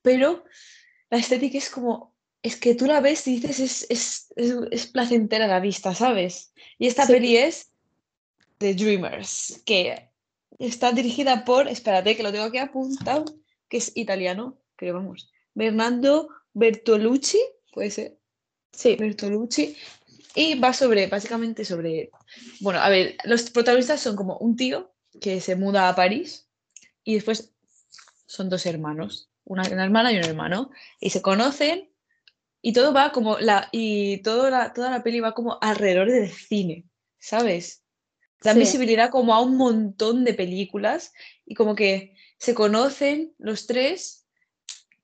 pero 0.02 0.46
la 1.10 1.18
estética 1.18 1.57
es 1.57 1.69
como, 1.69 2.16
es 2.42 2.56
que 2.56 2.75
tú 2.75 2.86
la 2.86 3.00
ves 3.00 3.28
y 3.28 3.40
dices, 3.40 3.86
es, 3.90 4.34
es, 4.36 4.88
placentera 4.88 5.48
la 5.48 5.59
vista, 5.59 5.94
¿sabes? 5.94 6.54
Y 6.78 6.88
esta 6.88 7.06
peli 7.06 7.38
es 7.38 7.71
The 8.57 8.74
Dreamers, 8.74 9.62
que 9.66 10.09
está 10.59 10.92
dirigida 10.92 11.44
por, 11.45 11.68
espérate 11.68 12.16
que 12.16 12.24
lo 12.24 12.31
tengo 12.31 12.45
aquí 12.45 12.57
apuntado, 12.57 13.26
que 13.69 13.78
es 13.78 13.92
italiano, 13.95 14.57
creo, 14.76 14.95
vamos, 14.95 15.31
Bernardo 15.54 16.30
Bertolucci, 16.54 17.40
puede 17.71 17.92
ser. 17.92 18.18
Sí. 18.71 18.95
Bertolucci. 18.95 19.76
Y 20.35 20.59
va 20.59 20.74
sobre, 20.74 21.07
básicamente 21.07 21.64
sobre, 21.64 22.12
bueno, 22.59 22.80
a 22.80 22.90
ver, 22.90 23.18
los 23.24 23.50
protagonistas 23.50 24.02
son 24.02 24.18
como 24.18 24.38
un 24.38 24.57
tío 24.57 24.94
que 25.21 25.40
se 25.40 25.56
muda 25.56 25.88
a 25.88 25.95
París 25.95 26.50
y 27.06 27.16
después 27.16 27.54
son 28.26 28.50
dos 28.50 28.66
hermanos, 28.66 29.30
una, 29.45 29.64
hermana 29.64 30.12
y 30.12 30.18
un 30.18 30.26
hermano, 30.26 30.71
y 31.00 31.12
se 31.12 31.21
conocen 31.21 31.90
y 32.62 32.74
todo 32.74 32.92
va 32.92 33.14
como, 33.14 33.38
la, 33.40 33.69
y 33.71 34.21
la, 34.26 34.74
toda 34.74 34.90
la 34.90 35.04
peli 35.04 35.21
va 35.21 35.33
como 35.33 35.57
alrededor 35.62 36.12
del 36.12 36.30
cine, 36.30 36.85
¿sabes? 37.18 37.84
Da 38.45 38.54
visibilidad 38.54 39.09
como 39.09 39.33
a 39.33 39.42
un 39.42 39.57
montón 39.57 40.23
de 40.23 40.33
películas 40.33 41.11
y 41.45 41.56
como 41.56 41.75
que 41.75 42.16
se 42.37 42.54
conocen 42.54 43.33
los 43.37 43.66
tres 43.68 44.25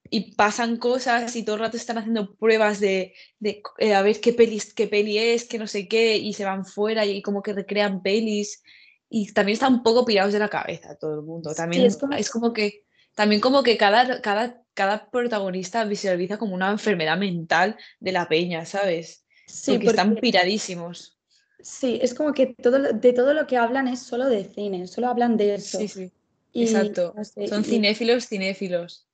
y 0.09 0.35
pasan 0.35 0.77
cosas 0.77 1.35
y 1.35 1.43
todo 1.43 1.55
el 1.55 1.61
rato 1.61 1.77
están 1.77 1.97
haciendo 1.97 2.35
pruebas 2.35 2.81
de, 2.81 3.13
de 3.39 3.63
eh, 3.77 3.93
a 3.93 4.01
ver 4.01 4.19
qué, 4.19 4.33
pelis, 4.33 4.73
qué 4.73 4.87
peli 4.87 5.17
es, 5.17 5.45
que 5.45 5.57
no 5.57 5.67
sé 5.67 5.87
qué, 5.87 6.17
y 6.17 6.33
se 6.33 6.43
van 6.43 6.65
fuera 6.65 7.05
y, 7.05 7.21
como 7.21 7.41
que 7.41 7.53
recrean 7.53 8.01
pelis. 8.01 8.61
Y 9.09 9.31
también 9.31 9.53
están 9.53 9.75
un 9.75 9.83
poco 9.83 10.05
pirados 10.05 10.33
de 10.33 10.39
la 10.39 10.49
cabeza 10.49 10.95
todo 10.97 11.15
el 11.15 11.25
mundo. 11.25 11.55
También 11.55 11.85
es, 11.85 11.97
como... 12.29 12.51
que 12.51 12.85
también 13.15 13.39
como 13.39 13.63
que 13.63 13.77
cada, 13.77 14.21
cada, 14.21 14.61
cada 14.73 15.09
protagonista 15.09 15.85
visualiza 15.85 16.37
como 16.37 16.55
una 16.55 16.71
enfermedad 16.71 17.17
mental 17.17 17.77
de 17.99 18.11
la 18.11 18.27
peña, 18.27 18.65
¿sabes? 18.65 19.25
Sí, 19.47 19.73
porque, 19.73 19.87
están 19.87 20.15
piradísimos. 20.15 21.20
Sí, 21.63 21.99
es 22.01 22.13
como 22.13 22.33
que 22.33 22.47
todo, 22.47 22.79
de 22.93 23.13
todo 23.13 23.33
lo 23.33 23.47
que 23.47 23.57
hablan 23.57 23.87
es 23.87 23.99
solo 24.01 24.27
de 24.27 24.45
cine, 24.45 24.87
solo 24.87 25.07
hablan 25.07 25.37
de 25.37 25.55
eso. 25.55 25.79
Sí, 25.79 25.87
sí. 25.87 26.11
Exacto. 26.53 27.13
Son 27.47 27.63
cinéfilos, 27.63 28.27
cinéfilos. 28.27 29.07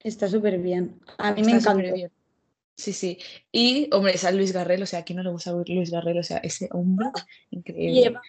Está 0.00 0.28
súper 0.28 0.58
bien. 0.58 1.00
A 1.18 1.32
mí 1.32 1.42
me 1.42 1.52
encanta. 1.52 1.94
Sí, 2.76 2.92
sí. 2.92 3.18
Y, 3.52 3.88
hombre, 3.92 4.14
es 4.14 4.34
Luis 4.34 4.52
Garrel, 4.52 4.82
o 4.82 4.86
sea, 4.86 5.00
aquí 5.00 5.14
no 5.14 5.22
le 5.22 5.30
gusta 5.30 5.52
Luis 5.52 5.90
Garrel, 5.90 6.18
o 6.18 6.22
sea, 6.22 6.38
ese 6.38 6.68
hombre 6.72 7.06
increíble. 7.50 8.00
Y 8.00 8.04
Eva 8.04 8.20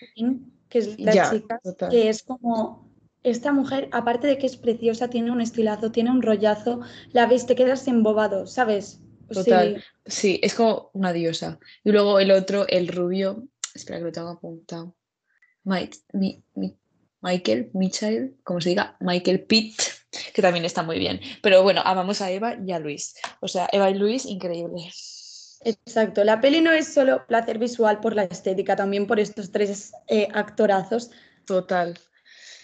que 0.73 0.79
es 0.79 0.99
la 0.99 1.29
chica, 1.29 1.61
que 1.91 2.09
es 2.09 2.23
como 2.23 2.89
esta 3.21 3.53
mujer, 3.53 3.89
aparte 3.91 4.25
de 4.25 4.39
que 4.39 4.47
es 4.47 4.57
preciosa, 4.57 5.07
tiene 5.07 5.29
un 5.29 5.39
estilazo, 5.39 5.91
tiene 5.91 6.09
un 6.09 6.23
rollazo, 6.23 6.81
la 7.11 7.27
ves, 7.27 7.45
te 7.45 7.53
quedas 7.53 7.87
embobado, 7.87 8.47
¿sabes? 8.47 8.99
Total. 9.29 9.83
Sí. 10.05 10.39
es 10.43 10.53
como 10.53 10.89
una 10.93 11.13
diosa. 11.13 11.59
Y 11.83 11.91
luego 11.91 12.19
el 12.19 12.31
otro, 12.31 12.67
el 12.67 12.87
rubio, 12.87 13.47
espera 13.73 13.99
que 13.99 14.05
lo 14.05 14.11
tengo 14.11 14.29
apuntado. 14.29 14.95
Mike, 15.63 15.97
Michael, 17.21 17.71
Michael, 17.73 18.35
como 18.43 18.59
se 18.59 18.69
diga, 18.69 18.97
Michael 18.99 19.43
Pitt 19.43 19.75
que 20.33 20.41
también 20.41 20.65
está 20.65 20.83
muy 20.83 20.99
bien. 20.99 21.19
Pero 21.41 21.63
bueno, 21.63 21.81
amamos 21.85 22.21
a 22.21 22.31
Eva 22.31 22.55
y 22.65 22.71
a 22.71 22.79
Luis. 22.79 23.15
O 23.39 23.47
sea, 23.47 23.67
Eva 23.71 23.89
y 23.89 23.95
Luis, 23.95 24.25
increíble. 24.25 24.89
Exacto, 25.65 26.23
la 26.23 26.41
peli 26.41 26.59
no 26.61 26.71
es 26.71 26.93
solo 26.93 27.25
placer 27.25 27.57
visual 27.57 28.01
por 28.01 28.15
la 28.15 28.23
estética, 28.23 28.75
también 28.75 29.07
por 29.07 29.19
estos 29.19 29.51
tres 29.51 29.93
eh, 30.07 30.27
actorazos. 30.33 31.11
Total. 31.45 31.97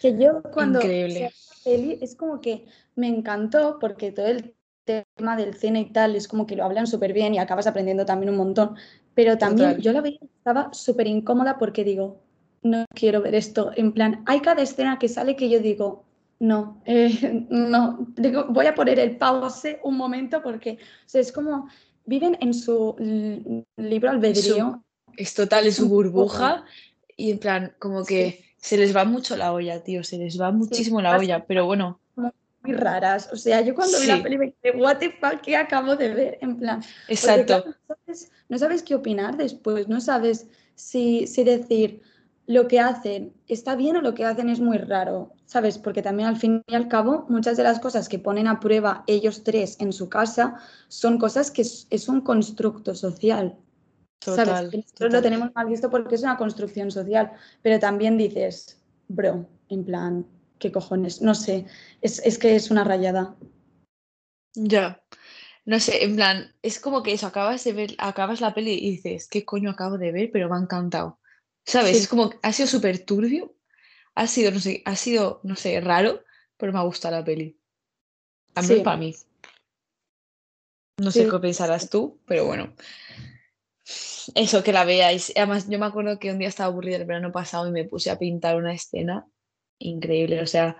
Que 0.01 0.17
yo 0.17 0.41
cuando 0.53 0.79
Increíble. 0.79 1.21
la 1.21 1.31
peli 1.63 1.99
es 2.01 2.15
como 2.15 2.41
que 2.41 2.65
me 2.95 3.07
encantó 3.07 3.77
porque 3.79 4.11
todo 4.11 4.27
el 4.27 4.55
tema 5.19 5.35
del 5.35 5.53
cine 5.53 5.81
y 5.81 5.85
tal 5.91 6.15
es 6.15 6.27
como 6.27 6.47
que 6.47 6.55
lo 6.55 6.63
hablan 6.63 6.87
súper 6.87 7.13
bien 7.13 7.33
y 7.35 7.39
acabas 7.39 7.67
aprendiendo 7.67 8.05
también 8.05 8.31
un 8.31 8.37
montón. 8.37 8.75
Pero 9.13 9.37
también 9.37 9.79
yo 9.79 9.91
la 9.91 10.01
veía, 10.01 10.19
estaba 10.21 10.73
súper 10.73 11.07
incómoda 11.07 11.57
porque 11.57 11.83
digo, 11.83 12.21
no 12.63 12.85
quiero 12.95 13.21
ver 13.21 13.35
esto. 13.35 13.71
En 13.75 13.91
plan, 13.91 14.23
hay 14.25 14.39
cada 14.39 14.61
escena 14.61 14.97
que 14.97 15.09
sale 15.09 15.35
que 15.35 15.49
yo 15.49 15.59
digo, 15.59 16.05
no, 16.39 16.81
eh, 16.85 17.45
no, 17.49 18.07
digo, 18.15 18.45
voy 18.49 18.65
a 18.65 18.75
poner 18.75 18.99
el 18.99 19.17
pause 19.17 19.79
un 19.83 19.97
momento 19.97 20.41
porque 20.41 20.77
es 21.13 21.31
como 21.31 21.67
viven 22.05 22.37
en 22.41 22.53
su 22.53 22.95
libro 23.77 24.09
albedrío. 24.09 24.83
Es 25.17 25.33
total, 25.33 25.65
en 25.65 25.73
su 25.73 25.89
burbuja 25.89 26.63
y 27.17 27.31
en 27.31 27.39
plan, 27.39 27.73
como 27.77 28.05
que 28.05 28.45
se 28.57 28.77
les 28.77 28.95
va 28.95 29.03
mucho 29.03 29.35
la 29.35 29.51
olla, 29.51 29.83
tío, 29.83 30.03
se 30.03 30.17
les 30.17 30.39
va 30.39 30.51
muchísimo 30.51 31.01
la 31.01 31.17
olla, 31.17 31.45
pero 31.45 31.65
bueno. 31.65 31.99
Muy 32.61 32.75
raras, 32.75 33.29
o 33.31 33.37
sea, 33.37 33.61
yo 33.61 33.73
cuando 33.73 33.99
vi 33.99 34.07
la 34.07 34.21
peli 34.21 34.37
me 34.37 34.45
dije, 34.47 34.77
what 34.77 34.97
the 34.97 35.11
fuck, 35.11 35.41
¿qué 35.41 35.55
acabo 35.55 35.95
de 35.95 36.13
ver? 36.13 36.37
En 36.41 36.57
plan, 36.57 36.83
exacto. 37.07 37.63
no, 38.49 38.57
sabes, 38.57 38.83
qué 38.83 38.95
opinar 38.95 39.37
después, 39.37 39.87
no 39.87 40.01
sabes 40.01 40.47
si, 40.75 41.25
si 41.25 41.43
decir, 41.45 42.01
lo 42.49 42.67
que 42.67 42.79
hacen 42.79 43.31
está 43.47 43.75
bien 43.75 43.95
o 43.97 44.01
lo 44.01 44.15
que 44.15 44.25
hacen 44.25 44.49
es 44.49 44.59
muy 44.59 44.79
raro, 44.79 45.33
¿sabes? 45.45 45.77
Porque 45.77 46.01
también 46.01 46.27
al 46.27 46.35
fin 46.35 46.63
y 46.65 46.73
al 46.73 46.87
cabo 46.87 47.27
muchas 47.29 47.57
de 47.57 47.63
las 47.63 47.79
cosas 47.79 48.09
que 48.09 48.17
ponen 48.17 48.47
a 48.47 48.59
prueba 48.59 49.03
ellos 49.05 49.43
tres 49.43 49.77
en 49.79 49.93
su 49.93 50.09
casa 50.09 50.55
son 50.87 51.19
cosas 51.19 51.51
que 51.51 51.61
es, 51.61 52.09
un 52.09 52.21
constructo 52.21 52.95
social. 52.95 53.55
¿Sabes? 54.19 54.73
Nosotros 54.73 55.13
lo 55.13 55.21
tenemos 55.21 55.51
mal 55.53 55.67
visto 55.67 55.91
porque 55.91 56.15
es 56.15 56.23
una 56.23 56.37
construcción 56.37 56.89
social, 56.89 57.31
pero 57.61 57.77
también 57.77 58.17
dices, 58.17 58.81
bro, 59.07 59.45
en 59.69 59.85
plan, 59.85 60.25
¿qué 60.59 60.71
cojones? 60.71 61.21
No 61.21 61.33
sé, 61.33 61.65
es, 62.01 62.19
es 62.19 62.37
que 62.37 62.55
es 62.55 62.69
una 62.69 62.83
rayada. 62.83 63.35
Ya. 64.53 65.01
No 65.65 65.79
sé, 65.79 66.03
en 66.03 66.15
plan, 66.15 66.55
es 66.61 66.79
como 66.79 67.03
que 67.03 67.13
eso, 67.13 67.27
acabas 67.27 67.63
de 67.63 67.73
ver, 67.73 67.95
acabas 67.97 68.41
la 68.41 68.53
peli 68.53 68.73
y 68.73 68.91
dices, 68.91 69.27
¿qué 69.27 69.45
coño 69.45 69.69
acabo 69.69 69.97
de 69.97 70.11
ver? 70.11 70.29
Pero 70.31 70.49
me 70.49 70.55
ha 70.55 70.59
encantado. 70.59 71.19
¿Sabes? 71.65 71.97
Es 71.97 72.07
como, 72.07 72.31
ha 72.41 72.53
sido 72.53 72.67
súper 72.67 73.05
turbio, 73.05 73.55
ha 74.15 74.27
sido, 74.27 74.51
no 74.51 74.59
sé, 74.59 74.81
ha 74.85 74.95
sido, 74.95 75.39
no 75.43 75.55
sé, 75.55 75.79
raro, 75.81 76.23
pero 76.57 76.73
me 76.73 76.79
ha 76.79 76.83
gustado 76.83 77.15
la 77.17 77.23
peli. 77.23 77.57
También 78.53 78.83
para 78.83 78.97
mí. 78.97 79.15
No 80.97 81.11
sé 81.11 81.29
qué 81.29 81.39
pensarás 81.39 81.89
tú, 81.89 82.19
pero 82.25 82.45
bueno. 82.45 82.73
Eso, 84.35 84.63
que 84.63 84.73
la 84.73 84.85
veáis. 84.85 85.31
Además, 85.35 85.69
yo 85.69 85.79
me 85.79 85.85
acuerdo 85.85 86.19
que 86.19 86.31
un 86.31 86.39
día 86.39 86.49
estaba 86.49 86.67
aburrida 86.67 86.97
el 86.97 87.05
verano 87.05 87.31
pasado 87.31 87.67
y 87.67 87.71
me 87.71 87.85
puse 87.85 88.09
a 88.09 88.19
pintar 88.19 88.57
una 88.57 88.73
escena 88.73 89.27
increíble. 89.79 90.41
O 90.41 90.47
sea, 90.47 90.77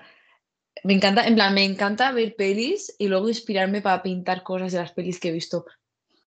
me 0.84 0.94
encanta, 0.94 1.26
en 1.28 1.36
plan, 1.36 1.54
me 1.54 1.64
encanta 1.66 2.12
ver 2.12 2.36
pelis 2.36 2.96
y 3.00 3.08
luego 3.08 3.30
inspirarme 3.30 3.82
para 3.82 4.04
pintar 4.04 4.44
cosas 4.44 4.72
de 4.72 4.80
las 4.80 4.92
pelis 4.92 5.20
que 5.20 5.30
he 5.30 5.34
visto 5.34 5.66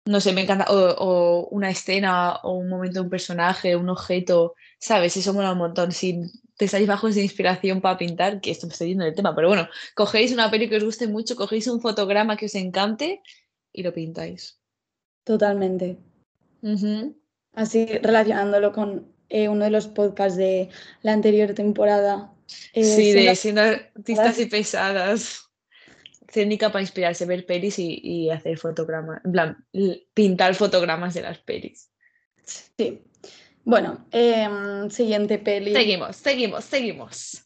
no 0.10 0.20
sé, 0.22 0.34
me 0.34 0.42
encanta, 0.42 0.66
o, 0.70 1.48
una 1.52 1.70
escena, 1.70 2.38
o 2.38 2.54
un 2.54 2.68
momento 2.68 2.96
de 2.96 3.02
un 3.02 3.10
personaje, 3.10 3.76
un 3.76 3.90
objeto, 3.90 4.56
¿sabes? 4.80 5.16
Eso 5.16 5.34
mola 5.34 5.52
un 5.52 5.60
montón. 5.60 5.92
Si 5.92 6.22
te 6.58 6.66
estáis 6.66 6.88
bajos 6.88 7.14
de 7.14 7.22
inspiración 7.22 7.80
para 7.80 7.98
pintar, 7.98 8.42
que 8.42 8.50
esto 8.50 8.66
me 8.66 8.74
estoy 8.74 8.90
yendo 8.90 9.06
del 9.06 9.14
tema, 9.14 9.36
pero 9.36 9.50
bueno, 9.50 9.68
cogéis 9.96 10.34
una 10.34 10.50
peli 10.50 10.68
que 10.68 10.78
os 10.78 10.84
guste 10.84 11.08
mucho, 11.08 11.36
cogéis 11.36 11.68
un 11.68 11.80
fotograma 11.80 12.38
que 12.38 12.48
os 12.48 12.56
encante 12.56 13.22
y 13.72 13.84
lo 13.84 13.94
pintáis. 13.94 14.60
Totalmente. 15.24 16.00
Así 17.54 17.86
relacionándolo 17.86 18.74
con 18.74 19.14
eh, 19.30 19.48
uno 19.48 19.66
de 19.66 19.72
los 19.72 19.88
podcasts 19.88 20.38
de 20.38 20.70
la 21.04 21.14
anterior 21.14 21.54
temporada. 21.54 22.34
Eh, 22.74 22.84
sí, 22.84 23.14
de 23.14 23.36
siendo 23.36 23.62
artistas 23.62 24.40
y 24.40 24.46
pesadas 24.46 25.50
técnica 26.32 26.72
para 26.72 26.82
inspirarse, 26.82 27.26
ver 27.26 27.46
pelis 27.46 27.76
y, 27.80 28.30
hacer 28.30 28.58
fotogramas, 28.58 29.22
en 29.26 29.32
plan, 29.32 29.66
pintar 30.14 30.56
fotogramas 30.56 31.14
de 31.14 31.22
las 31.22 31.40
pelis. 31.40 31.92
Sí. 32.44 33.02
Bueno, 33.64 34.08
em, 34.12 34.90
siguiente 34.90 35.38
peli. 35.38 35.74
Seguimos, 35.74 36.16
seguimos, 36.16 36.66
seguimos. 36.66 37.44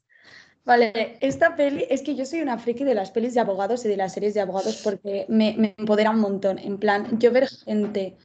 Vale, 0.66 1.18
esta 1.20 1.56
peli 1.58 1.86
es 1.90 2.02
que 2.02 2.16
yo 2.16 2.26
soy 2.26 2.42
una 2.42 2.58
friki 2.58 2.86
de 2.86 2.96
las 2.96 3.12
pelis 3.12 3.34
de 3.34 3.42
abogados 3.42 3.84
y 3.84 3.90
de 3.90 3.98
las 3.98 4.14
series 4.14 4.34
de 4.34 4.42
abogados 4.42 4.80
porque 4.82 5.26
me, 5.28 5.56
me 5.58 5.76
empodera 5.78 6.12
un 6.12 6.20
montón. 6.20 6.58
En 6.58 6.78
plan, 6.78 7.20
yo 7.20 7.32
ver 7.32 7.50
gente 7.50 8.16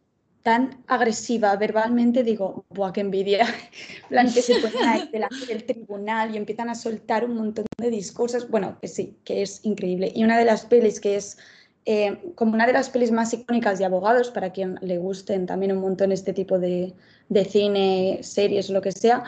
tan 0.42 0.82
agresiva 0.86 1.54
verbalmente, 1.56 2.22
digo, 2.22 2.64
¡buah, 2.70 2.92
qué 2.92 3.00
envidia! 3.00 3.46
plan, 4.08 4.32
que 4.32 4.42
se 4.42 4.60
ponen 4.60 4.88
ahí 4.88 5.08
delante 5.12 5.46
del 5.46 5.64
tribunal 5.64 6.34
y 6.34 6.36
empiezan 6.36 6.70
a 6.70 6.74
soltar 6.74 7.24
un 7.24 7.34
montón 7.34 7.66
de 7.78 7.90
discursos. 7.90 8.48
Bueno, 8.48 8.78
que 8.80 8.88
sí, 8.88 9.16
que 9.24 9.42
es 9.42 9.64
increíble. 9.64 10.12
Y 10.14 10.24
una 10.24 10.38
de 10.38 10.44
las 10.44 10.64
pelis 10.66 11.00
que 11.00 11.16
es 11.16 11.38
eh, 11.84 12.18
como 12.34 12.52
una 12.52 12.66
de 12.66 12.74
las 12.74 12.90
pelis 12.90 13.10
más 13.10 13.32
icónicas 13.32 13.78
de 13.78 13.86
abogados, 13.86 14.30
para 14.30 14.52
quien 14.52 14.78
le 14.82 14.98
gusten 14.98 15.46
también 15.46 15.72
un 15.72 15.78
montón 15.78 16.12
este 16.12 16.34
tipo 16.34 16.58
de, 16.58 16.94
de 17.30 17.44
cine, 17.44 18.18
series 18.22 18.68
o 18.68 18.74
lo 18.74 18.82
que 18.82 18.92
sea, 18.92 19.24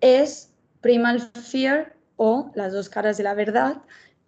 es 0.00 0.50
Primal 0.80 1.20
Fear 1.20 1.96
o 2.16 2.52
Las 2.54 2.72
dos 2.72 2.88
caras 2.88 3.16
de 3.16 3.24
la 3.24 3.34
verdad. 3.34 3.82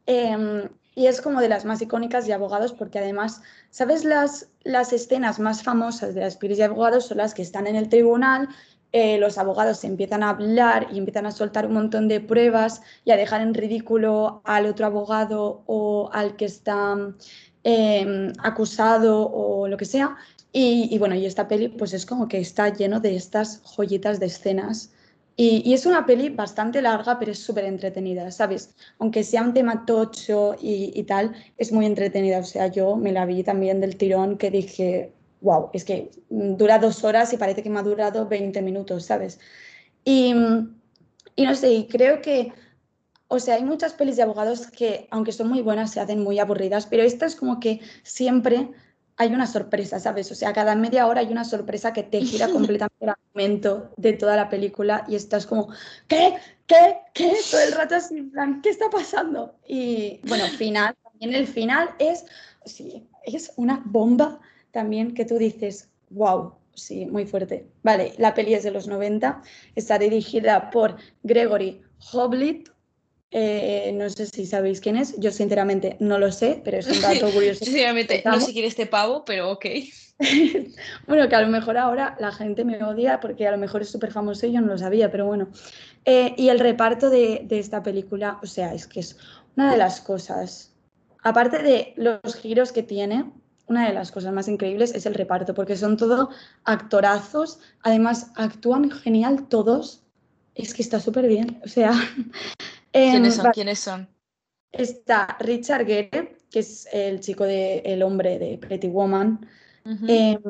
Em, 0.07 0.69
y 0.97 1.07
es 1.07 1.21
como 1.21 1.43
de 1.43 1.51
las 1.51 1.67
más 1.67 1.83
icónicas 1.83 2.27
de 2.27 2.33
abogados 2.33 2.73
porque 2.73 2.99
además, 2.99 3.43
¿sabes? 3.71 4.03
Las, 4.05 4.49
las 4.65 4.95
escenas 4.95 5.39
más 5.39 5.63
famosas 5.63 6.15
de 6.15 6.23
las 6.23 6.39
pelis 6.39 6.57
de 6.57 6.65
abogados 6.65 7.07
son 7.07 7.19
las 7.19 7.35
que 7.35 7.43
están 7.43 7.67
en 7.67 7.77
el 7.77 7.91
tribunal, 7.91 8.49
eh, 8.93 9.19
los 9.19 9.37
abogados 9.37 9.85
empiezan 9.85 10.23
a 10.23 10.31
hablar 10.31 10.89
y 10.91 10.97
empiezan 10.97 11.27
a 11.27 11.33
soltar 11.33 11.67
un 11.67 11.75
montón 11.75 12.09
de 12.09 12.21
pruebas 12.21 12.81
y 13.05 13.11
a 13.11 13.17
dejar 13.17 13.43
en 13.43 13.53
ridículo 13.53 14.41
al 14.45 14.65
otro 14.65 14.87
abogado 14.87 15.63
o 15.67 16.09
al 16.15 16.35
que 16.35 16.47
está 16.47 16.97
em, 17.63 18.33
acusado 18.43 19.31
o 19.31 19.69
lo 19.69 19.77
que 19.77 19.85
sea. 19.85 20.17
Y, 20.51 20.89
y, 20.91 20.99
bueno, 20.99 21.15
y 21.15 21.27
esta 21.27 21.47
peli 21.47 21.69
pues 21.69 21.93
es 21.93 22.07
como 22.07 22.27
que 22.27 22.39
está 22.39 22.71
lleno 22.73 23.01
de 23.01 23.17
estas 23.17 23.61
joyitas 23.65 24.19
de 24.19 24.27
escenas 24.27 24.93
y, 25.39 25.75
es 25.75 25.85
una 25.85 26.07
peli 26.07 26.31
bastante 26.31 26.81
larga, 26.81 27.19
pero 27.19 27.33
es 27.33 27.39
súper 27.41 27.67
entretenida, 27.67 28.31
¿sabes? 28.31 28.75
Aunque 28.99 29.23
sea 29.23 29.43
un 29.43 29.53
tema 29.53 29.85
tocho 29.85 30.57
y, 30.59 31.03
tal, 31.05 31.35
es 31.59 31.73
muy 31.73 31.85
entretenida. 31.85 32.39
O 32.39 32.45
sea, 32.45 32.69
yo 32.69 32.97
me 32.97 33.13
la 33.13 33.27
vi 33.27 33.43
también 33.43 33.81
del 33.81 33.97
tirón 33.97 34.39
que 34.39 34.51
dije, 34.51 35.13
wow, 35.43 35.69
es 35.75 35.85
que 35.85 36.11
dura 36.31 36.79
dos 36.79 37.05
horas 37.05 37.33
y 37.35 37.37
parece 37.37 37.63
que 37.63 37.69
me 37.69 37.79
ha 37.79 37.83
durado 37.83 38.27
20 38.27 38.63
minutos, 38.63 39.05
¿sabes? 39.05 39.39
Y, 40.05 40.35
y 41.37 41.45
no 41.45 41.55
sé, 41.55 41.71
y 41.73 41.87
creo 41.87 42.23
que, 42.23 42.53
o 43.29 43.39
sea, 43.39 43.57
hay 43.57 43.65
muchas 43.65 43.93
pelis 43.93 44.17
de 44.17 44.23
abogados 44.23 44.69
que, 44.69 45.07
aunque 45.11 45.33
son 45.33 45.49
muy 45.49 45.61
buenas, 45.61 45.91
se 45.93 46.01
hacen 46.01 46.23
muy 46.23 46.39
aburridas, 46.39 46.87
pero 46.87 47.03
esta 47.03 47.27
es 47.27 47.37
como 47.37 47.61
que 47.61 47.81
siempre 48.05 48.71
hay 49.17 49.33
una 49.33 49.47
sorpresa, 49.47 49.99
¿sabes? 49.99 50.31
O 50.31 50.35
sea, 50.35 50.53
cada 50.53 50.75
media 50.75 51.07
hora 51.07 51.21
hay 51.21 51.29
una 51.29 51.45
sorpresa 51.45 51.93
que 51.93 52.03
te 52.03 52.21
gira 52.21 52.49
completamente 52.53 53.05
el 53.05 53.11
argumento 53.11 53.93
de 53.97 54.13
toda 54.13 54.37
la 54.37 54.49
película 54.49 55.05
y 55.09 55.15
estás 55.15 55.47
como, 55.47 55.69
¿qué? 56.07 56.35
¿Qué? 56.67 56.99
¿Qué? 57.15 57.33
Todo 57.51 57.61
el 57.63 57.73
rato 57.73 57.95
así, 57.95 58.23
plan, 58.23 58.61
¿qué 58.61 58.71
está 58.71 58.91
pasando? 58.91 59.57
Y 59.67 60.21
bueno, 60.27 60.45
final, 60.47 60.95
también 61.03 61.35
el 61.35 61.47
final 61.47 61.91
es, 61.99 62.27
sí, 62.65 63.09
es 63.25 63.53
una 63.57 63.83
bomba 63.85 64.41
también 64.71 65.15
que 65.15 65.25
tú 65.25 65.39
dices, 65.39 65.89
wow, 66.11 66.53
sí, 66.75 67.07
muy 67.07 67.27
fuerte. 67.27 67.67
Vale, 67.83 68.13
la 68.19 68.35
peli 68.35 68.55
es 68.55 68.65
de 68.65 68.71
los 68.71 68.87
90, 68.87 69.43
está 69.75 69.99
dirigida 69.99 70.71
por 70.71 70.97
Gregory 71.23 71.83
Hoblit, 72.13 72.69
eh, 73.31 73.93
no 73.95 74.09
sé 74.09 74.27
si 74.27 74.47
sabéis 74.47 74.81
quién 74.81 74.97
es. 74.97 75.19
Yo 75.19 75.31
sinceramente 75.31 75.97
no 76.01 76.19
lo 76.19 76.31
sé, 76.33 76.61
pero 76.65 76.79
es 76.79 76.87
un 76.87 77.01
dato 77.01 77.31
curioso. 77.31 77.65
sinceramente 77.65 78.23
no 78.25 78.41
sé 78.41 78.53
quién 78.53 78.65
es 78.65 78.73
este 78.73 78.87
pavo, 78.87 79.25
pero 79.25 79.51
ok. 79.51 79.67
bueno, 81.07 81.29
que 81.29 81.37
a 81.37 81.43
lo 81.43 81.49
mejor 81.49 81.77
ahora 81.77 82.17
la 82.19 82.33
gente 82.33 82.65
me 82.65 82.83
odia 82.83 83.21
porque 83.21 83.47
a 83.47 83.51
lo 83.51 83.59
mejor 83.59 83.83
es 83.83 83.91
súper 83.91 84.13
famoso 84.13 84.47
y 84.47 84.53
yo 84.53 84.61
no 84.61 84.69
lo 84.69 84.79
sabía, 84.79 85.11
pero 85.11 85.27
bueno. 85.27 85.49
Eh, 86.05 86.35
y 86.37 86.49
el 86.49 86.59
reparto 86.59 87.11
de, 87.11 87.47
esta 87.51 87.83
película, 87.83 88.39
o 88.43 88.47
sea, 88.47 88.73
es 88.73 88.87
que 88.87 89.01
es 89.01 89.19
una 89.57 89.71
de 89.73 89.77
las 89.77 90.01
cosas, 90.01 90.73
aparte 91.23 91.63
de 91.63 91.93
los 91.97 92.37
giros 92.37 92.73
que 92.73 92.83
tiene, 92.83 93.31
una 93.67 93.89
de 93.89 93.93
las 93.93 94.13
cosas 94.13 94.33
más 94.33 94.49
increíbles 94.49 94.95
es 94.95 95.07
el 95.07 95.15
reparto, 95.15 95.53
porque 95.53 95.77
son 95.77 95.97
todos 95.97 96.29
actorazos, 96.65 97.59
además 97.83 98.31
actúan 98.37 98.91
genial 98.91 99.49
todos, 99.49 100.05
es 100.55 100.73
que 100.73 100.83
está 100.83 101.01
súper 101.01 101.27
bien, 101.27 101.61
o 101.65 101.69
sea, 101.69 101.93
¿Quiénes 102.97 103.35
son? 103.35 103.53
¿Quiénes 103.53 103.79
son? 103.79 104.09
Está 104.73 105.37
Richard 105.41 105.87
Gere, 105.87 106.37
que 106.51 106.59
es 106.61 106.89
el 106.93 107.21
chico 107.21 107.45
de 107.45 107.79
el 107.85 108.03
hombre 108.03 108.39
de 108.39 108.59
Pretty 108.59 108.89
Woman. 108.89 109.47
Em, 110.09 110.41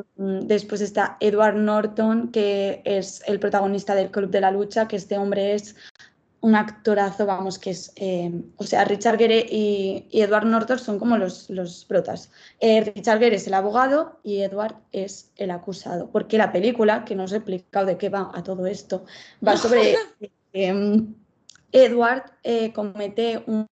después 0.47 0.81
está 0.81 1.17
Edward 1.19 1.55
Norton, 1.55 2.31
que 2.31 2.81
es 2.85 3.21
el 3.27 3.39
protagonista 3.39 3.93
del 3.93 4.09
Club 4.09 4.31
de 4.31 4.41
la 4.41 4.49
Lucha, 4.49 4.87
que 4.87 4.95
este 4.95 5.17
hombre 5.17 5.53
es 5.53 5.75
un 6.41 6.55
actorazo, 6.55 7.25
vamos, 7.25 7.59
que 7.59 7.71
es, 7.71 7.91
eh, 7.95 8.31
o 8.55 8.63
sea, 8.63 8.83
Richard 8.85 9.17
Gere 9.17 9.45
y, 9.49 10.07
Edward 10.11 10.45
Norton 10.45 10.79
son 10.79 10.97
como 10.97 11.17
los, 11.17 11.49
los 11.49 11.85
protas. 11.85 12.31
Eh, 12.59 12.81
Richard 12.81 13.19
Gere 13.19 13.35
es 13.35 13.47
el 13.47 13.53
abogado 13.53 14.19
y 14.23 14.41
Edward 14.41 14.75
es 14.91 15.31
el 15.35 15.51
acusado, 15.51 16.09
porque 16.09 16.37
la 16.37 16.51
película, 16.51 17.05
que 17.05 17.15
no 17.15 17.25
os 17.25 17.31
he 17.31 17.37
explicado 17.37 17.85
de 17.85 17.97
qué 17.97 18.09
va 18.09 18.31
a 18.33 18.43
todo 18.43 18.65
esto, 18.65 19.05
va 19.45 19.57
sobre 19.57 19.95
em, 20.53 21.13
Edward 21.71 22.23
eh, 22.43 22.71
comete 22.73 23.43
un, 23.45 23.67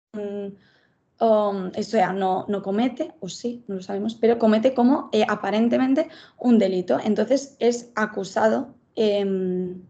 um, 1.20 1.72
no, 2.16 2.46
no, 2.48 2.62
comete, 2.62 3.14
o 3.20 3.30
sí, 3.30 3.64
no 3.68 3.76
lo 3.76 3.82
sabemos, 3.82 4.16
pero 4.16 4.38
comete 4.38 4.74
como 4.74 5.10
aparentemente 5.28 6.10
un 6.38 6.60
delito. 6.60 7.00
Entonces 7.04 7.56
es 7.60 7.92
acusado 7.96 8.76
em, 8.96 9.82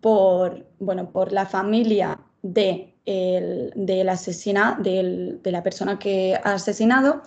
por, 0.00 0.66
bueno, 0.78 1.10
por 1.10 1.32
la 1.32 1.46
familia 1.46 2.20
de, 2.42 2.94
el, 3.04 3.72
del 3.74 4.08
asesina, 4.08 4.78
de 4.80 5.40
la 5.44 5.62
persona 5.62 5.98
que 5.98 6.34
ha 6.42 6.54
asesinado 6.54 7.22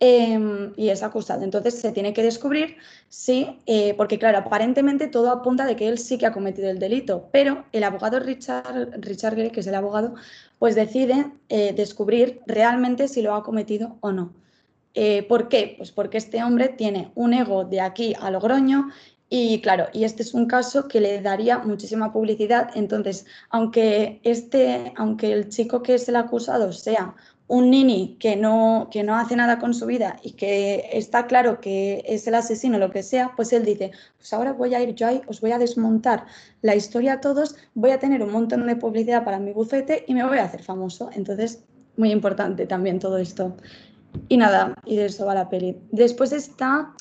em, 0.00 0.72
y 0.76 0.88
es 0.88 1.02
acusado. 1.02 1.42
Entonces 1.44 1.74
se 1.78 1.92
tiene 1.92 2.12
que 2.12 2.22
descubrir 2.22 2.76
si, 3.08 3.58
eh, 3.66 3.94
porque 3.96 4.18
claro, 4.18 4.38
aparentemente 4.38 5.06
todo 5.08 5.30
apunta 5.30 5.66
de 5.66 5.76
que 5.76 5.88
él 5.88 5.98
sí 5.98 6.18
que 6.18 6.26
ha 6.26 6.32
cometido 6.32 6.70
el 6.70 6.78
delito, 6.78 7.28
pero 7.32 7.64
el 7.72 7.84
abogado 7.84 8.18
Richard, 8.18 9.00
Richard 9.00 9.36
que 9.52 9.60
es 9.60 9.66
el 9.66 9.74
abogado, 9.74 10.14
pues 10.58 10.74
decide 10.74 11.32
eh, 11.48 11.72
descubrir 11.74 12.40
realmente 12.46 13.08
si 13.08 13.22
lo 13.22 13.34
ha 13.34 13.42
cometido 13.42 13.96
o 14.00 14.12
no. 14.12 14.32
Eh, 14.94 15.22
¿Por 15.24 15.48
qué? 15.48 15.74
Pues 15.76 15.92
porque 15.92 16.18
este 16.18 16.42
hombre 16.42 16.68
tiene 16.68 17.12
un 17.14 17.32
ego 17.32 17.64
de 17.64 17.80
aquí 17.80 18.14
a 18.20 18.30
Logroño 18.30 18.88
y 19.32 19.60
claro, 19.60 19.86
y 19.92 20.02
este 20.02 20.22
es 20.24 20.34
un 20.34 20.46
caso 20.46 20.88
que 20.88 21.00
le 21.00 21.20
daría 21.22 21.58
muchísima 21.58 22.12
publicidad. 22.12 22.70
Entonces, 22.74 23.26
aunque, 23.50 24.20
este, 24.24 24.92
aunque 24.96 25.32
el 25.32 25.48
chico 25.48 25.82
que 25.82 25.94
es 25.94 26.08
el 26.08 26.16
acusado 26.16 26.72
sea 26.72 27.14
un 27.50 27.68
nini 27.68 28.16
que 28.20 28.36
no, 28.36 28.88
que 28.92 29.02
no 29.02 29.16
hace 29.16 29.34
nada 29.34 29.58
con 29.58 29.74
su 29.74 29.84
vida 29.86 30.16
y 30.22 30.32
que 30.32 30.88
está 30.92 31.26
claro 31.26 31.60
que 31.60 32.04
es 32.06 32.26
el 32.28 32.36
asesino, 32.36 32.78
lo 32.78 32.92
que 32.92 33.02
sea, 33.02 33.32
pues 33.34 33.52
él 33.52 33.64
dice, 33.64 33.90
pues 34.16 34.32
ahora 34.32 34.52
voy 34.52 34.72
a 34.74 34.80
ir 34.80 34.94
yo 34.94 35.08
ahí, 35.08 35.20
os 35.26 35.40
voy 35.40 35.50
a 35.50 35.58
desmontar 35.58 36.26
la 36.62 36.76
historia 36.76 37.14
a 37.14 37.20
todos, 37.20 37.56
voy 37.74 37.90
a 37.90 37.98
tener 37.98 38.22
un 38.22 38.30
montón 38.30 38.64
de 38.68 38.76
publicidad 38.76 39.24
para 39.24 39.40
mi 39.40 39.52
bufete 39.52 40.04
y 40.06 40.14
me 40.14 40.24
voy 40.24 40.38
a 40.38 40.44
hacer 40.44 40.62
famoso. 40.62 41.10
Entonces, 41.12 41.64
muy 41.96 42.12
importante 42.12 42.66
también 42.66 43.00
todo 43.00 43.18
esto. 43.18 43.56
Y 44.28 44.36
nada, 44.36 44.74
y 44.84 44.96
de 44.96 45.06
eso 45.06 45.26
va 45.26 45.34
la 45.34 45.48
peli. 45.48 45.76
Después 45.90 46.30
está 46.30 46.94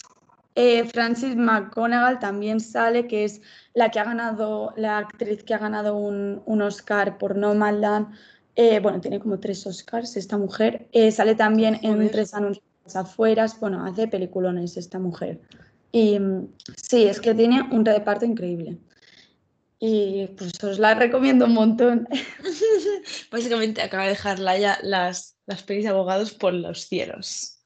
eh, 0.56 0.84
Francis 0.86 1.36
McGonagall 1.36 2.20
también 2.20 2.60
sale, 2.60 3.08
que 3.08 3.24
es 3.24 3.42
la 3.76 3.92
que 3.92 4.00
ha 4.00 4.04
ganado, 4.04 4.74
la 4.76 4.98
actriz 4.98 5.44
que 5.44 5.54
ha 5.54 5.60
ganado 5.60 5.96
un, 5.96 6.62
Oscar 6.62 7.18
por 7.18 7.36
No 7.36 7.54
Nomadland. 7.54 8.08
Eh, 8.62 8.82
bueno, 8.82 9.00
tiene 9.00 9.22
como 9.22 9.40
tres 9.40 9.66
Oscars 9.66 10.18
esta 10.18 10.38
mujer. 10.38 10.90
Eh, 10.92 11.14
sale 11.14 11.34
también 11.34 11.80
en 11.82 12.12
tres 12.12 12.34
anuncios 12.34 12.62
afueras. 12.94 13.58
Bueno, 13.58 13.86
hace 13.86 14.10
peliculones 14.10 14.76
esta 14.76 15.00
mujer. 15.00 15.40
Y 15.94 16.20
mm, 16.20 16.56
sí, 16.76 17.06
es 17.06 17.22
que 17.22 17.34
tiene 17.34 17.62
un 17.72 17.86
reparto 17.86 18.26
increíble. 18.26 18.78
Y 19.80 20.28
pues 20.38 20.62
os 20.62 20.78
la 20.78 20.94
recomiendo 20.94 21.46
un 21.46 21.54
montón. 21.54 22.06
Básicamente 23.32 23.82
acaba 23.82 24.04
de 24.04 24.10
dejar 24.10 24.40
ya 24.60 24.78
las, 24.84 25.38
las 25.46 25.64
pelis 25.64 25.86
de 25.86 25.92
abogados 25.92 26.34
por 26.34 26.54
los 26.54 26.86
cielos. 26.86 27.62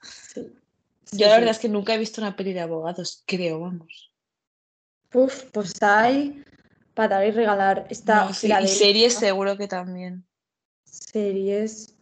Yo 1.12 1.26
la 1.26 1.38
verdad 1.38 1.52
es 1.56 1.60
que 1.60 1.70
nunca 1.70 1.96
he 1.96 1.98
visto 1.98 2.22
una 2.22 2.36
peli 2.36 2.54
de 2.54 2.62
abogados, 2.62 3.24
creo, 3.26 3.62
vamos. 3.62 4.14
Uf, 5.12 5.46
pues 5.52 5.74
hay 5.82 6.44
para 6.94 7.16
dar 7.16 7.26
y 7.26 7.32
regalar. 7.32 7.88
Esta 7.90 8.30
y 8.30 8.68
series 8.68 9.16
seguro 9.16 9.58
que 9.58 9.68
también. 9.68 10.24
Series. 10.94 11.96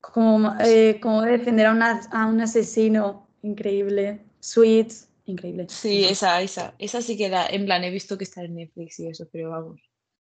Como, 0.00 0.54
eh, 0.60 0.98
como 1.00 1.22
defender 1.22 1.66
a, 1.66 2.00
a, 2.10 2.26
un 2.26 2.40
asesino, 2.40 3.28
increíble. 3.42 4.20
Sweets, 4.40 5.08
increíble. 5.26 5.66
Sí, 5.68 6.04
esa, 6.04 6.42
esa. 6.42 6.74
Esa 6.78 7.00
sí 7.00 7.16
que 7.16 7.28
la, 7.28 7.46
en 7.46 7.64
plan, 7.64 7.84
he 7.84 7.90
visto 7.90 8.18
que 8.18 8.24
está 8.24 8.42
en 8.42 8.56
Netflix 8.56 8.98
y 8.98 9.08
eso, 9.08 9.28
pero 9.30 9.50
vamos. 9.50 9.80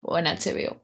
O 0.01 0.17
en 0.17 0.25
HBO. 0.25 0.81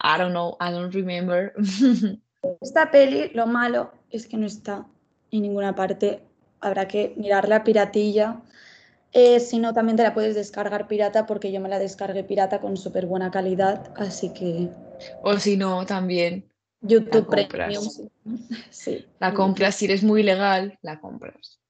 I 0.00 0.18
don't 0.18 0.30
know, 0.30 0.56
I 0.60 0.70
don't 0.70 0.94
remember. 0.94 1.52
Esta 2.60 2.90
peli, 2.90 3.30
lo 3.34 3.46
malo 3.46 3.90
es 4.10 4.28
que 4.28 4.36
no 4.36 4.46
está 4.46 4.86
en 5.32 5.42
ninguna 5.42 5.74
parte. 5.74 6.22
Habrá 6.60 6.86
que 6.86 7.14
mirar 7.16 7.48
la 7.48 7.64
piratilla. 7.64 8.42
Eh, 9.12 9.40
si 9.40 9.58
no, 9.58 9.72
también 9.72 9.96
te 9.96 10.02
la 10.02 10.14
puedes 10.14 10.34
descargar 10.34 10.88
pirata 10.88 11.26
porque 11.26 11.50
yo 11.50 11.60
me 11.60 11.68
la 11.68 11.78
descargué 11.78 12.24
pirata 12.24 12.60
con 12.60 12.76
súper 12.76 13.06
buena 13.06 13.30
calidad, 13.30 13.92
así 13.96 14.32
que... 14.32 14.68
O 15.22 15.38
si 15.38 15.56
no, 15.56 15.86
también. 15.86 16.50
YouTube 16.80 17.28
Premium. 17.28 17.84
Sí. 18.70 19.06
La 19.20 19.32
compras, 19.32 19.76
si 19.76 19.86
eres 19.86 20.02
muy 20.02 20.22
legal, 20.22 20.78
la 20.82 21.00
compras. 21.00 21.60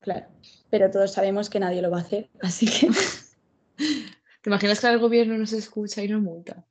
Claro, 0.00 0.26
pero 0.68 0.90
todos 0.90 1.12
sabemos 1.12 1.48
que 1.48 1.60
nadie 1.60 1.80
lo 1.80 1.90
va 1.90 1.98
a 1.98 2.02
hacer, 2.02 2.28
así 2.42 2.66
que... 2.66 2.88
¿Te 4.42 4.50
imaginas 4.50 4.80
que 4.80 4.88
el 4.88 4.98
gobierno 4.98 5.38
nos 5.38 5.52
escucha 5.52 6.02
y 6.02 6.08
nos 6.08 6.20
multa? 6.20 6.66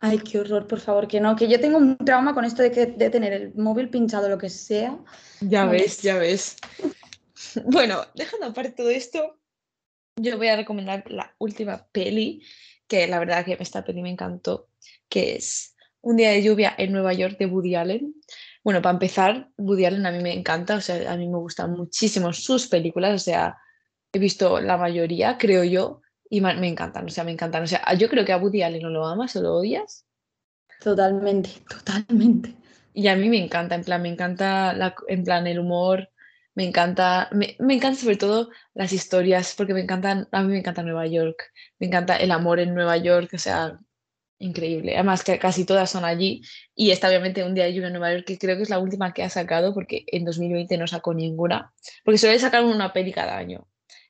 Ay, 0.00 0.18
qué 0.18 0.40
horror, 0.40 0.66
por 0.66 0.80
favor, 0.80 1.06
que 1.06 1.20
no, 1.20 1.36
que 1.36 1.48
yo 1.48 1.60
tengo 1.60 1.78
un 1.78 1.96
trauma 1.96 2.34
con 2.34 2.44
esto 2.44 2.62
de, 2.62 2.72
que, 2.72 2.86
de 2.86 3.08
tener 3.08 3.32
el 3.32 3.54
móvil 3.54 3.88
pinchado, 3.88 4.28
lo 4.28 4.36
que 4.36 4.50
sea. 4.50 4.98
Ya 5.40 5.64
ves, 5.66 6.02
ya 6.02 6.18
ves. 6.18 6.56
Bueno, 7.64 8.02
dejando 8.14 8.46
aparte 8.46 8.72
todo 8.72 8.90
esto, 8.90 9.38
yo 10.16 10.36
voy 10.36 10.48
a 10.48 10.56
recomendar 10.56 11.04
la 11.10 11.34
última 11.38 11.86
peli, 11.92 12.42
que 12.86 13.06
la 13.06 13.18
verdad 13.18 13.44
que 13.44 13.56
esta 13.58 13.84
peli 13.84 14.02
me 14.02 14.10
encantó, 14.10 14.68
que 15.08 15.36
es 15.36 15.74
Un 16.00 16.16
día 16.16 16.30
de 16.30 16.42
lluvia 16.42 16.74
en 16.76 16.92
Nueva 16.92 17.14
York 17.14 17.38
de 17.38 17.46
Woody 17.46 17.74
Allen. 17.76 18.14
Bueno, 18.62 18.82
para 18.82 18.92
empezar, 18.92 19.50
Woody 19.56 19.86
Allen 19.86 20.06
a 20.06 20.12
mí 20.12 20.22
me 20.22 20.34
encanta, 20.34 20.76
o 20.76 20.80
sea, 20.80 21.10
a 21.10 21.16
mí 21.16 21.26
me 21.28 21.38
gustan 21.38 21.72
muchísimo 21.72 22.32
sus 22.32 22.66
películas, 22.68 23.14
o 23.14 23.24
sea, 23.24 23.56
he 24.12 24.18
visto 24.18 24.60
la 24.60 24.76
mayoría, 24.76 25.38
creo 25.38 25.64
yo, 25.64 26.02
y 26.28 26.40
me 26.40 26.68
encantan, 26.68 27.06
o 27.06 27.08
sea, 27.08 27.24
me 27.24 27.32
encantan. 27.32 27.62
O 27.62 27.66
sea, 27.66 27.94
yo 27.94 28.08
creo 28.08 28.24
que 28.24 28.32
a 28.32 28.38
Woody 28.38 28.62
Allen 28.62 28.82
no 28.82 28.90
lo 28.90 29.06
amas 29.06 29.34
o 29.36 29.42
lo 29.42 29.54
odias. 29.54 30.04
Totalmente, 30.80 31.50
totalmente. 31.68 32.54
Y 32.92 33.08
a 33.08 33.16
mí 33.16 33.28
me 33.28 33.42
encanta, 33.42 33.74
en 33.74 33.84
plan, 33.84 34.02
me 34.02 34.08
encanta 34.08 34.72
la, 34.72 34.94
en 35.08 35.24
plan 35.24 35.46
el 35.46 35.58
humor, 35.58 36.10
me 36.54 36.64
encanta, 36.64 37.28
me, 37.32 37.56
me 37.58 37.74
encanta 37.74 38.00
sobre 38.00 38.16
todo 38.16 38.50
las 38.74 38.92
historias, 38.92 39.54
porque 39.56 39.74
me 39.74 39.80
encantan, 39.80 40.28
a 40.30 40.42
mí 40.42 40.52
me 40.52 40.58
encanta 40.58 40.82
Nueva 40.82 41.06
York, 41.06 41.52
me 41.78 41.86
encanta 41.88 42.16
el 42.16 42.30
amor 42.30 42.60
en 42.60 42.74
Nueva 42.74 42.96
York, 42.96 43.30
o 43.34 43.38
sea, 43.38 43.78
increíble. 44.38 44.94
Además 44.94 45.24
que 45.24 45.38
casi 45.38 45.64
todas 45.64 45.90
son 45.90 46.04
allí 46.04 46.42
y 46.74 46.90
está 46.90 47.08
obviamente 47.08 47.44
un 47.44 47.54
día 47.54 47.64
de 47.64 47.74
lluvia 47.74 47.88
en 47.88 47.94
Nueva 47.94 48.12
York 48.12 48.24
que 48.26 48.38
creo 48.38 48.56
que 48.56 48.62
es 48.62 48.70
la 48.70 48.78
última 48.78 49.12
que 49.12 49.22
ha 49.22 49.30
sacado 49.30 49.74
porque 49.74 50.04
en 50.08 50.24
2020 50.24 50.76
no 50.78 50.86
sacó 50.86 51.14
ninguna, 51.14 51.72
porque 52.04 52.18
suele 52.18 52.38
sacar 52.38 52.64
una 52.64 52.92
peli 52.92 53.12
cada 53.12 53.36
año. 53.36 53.66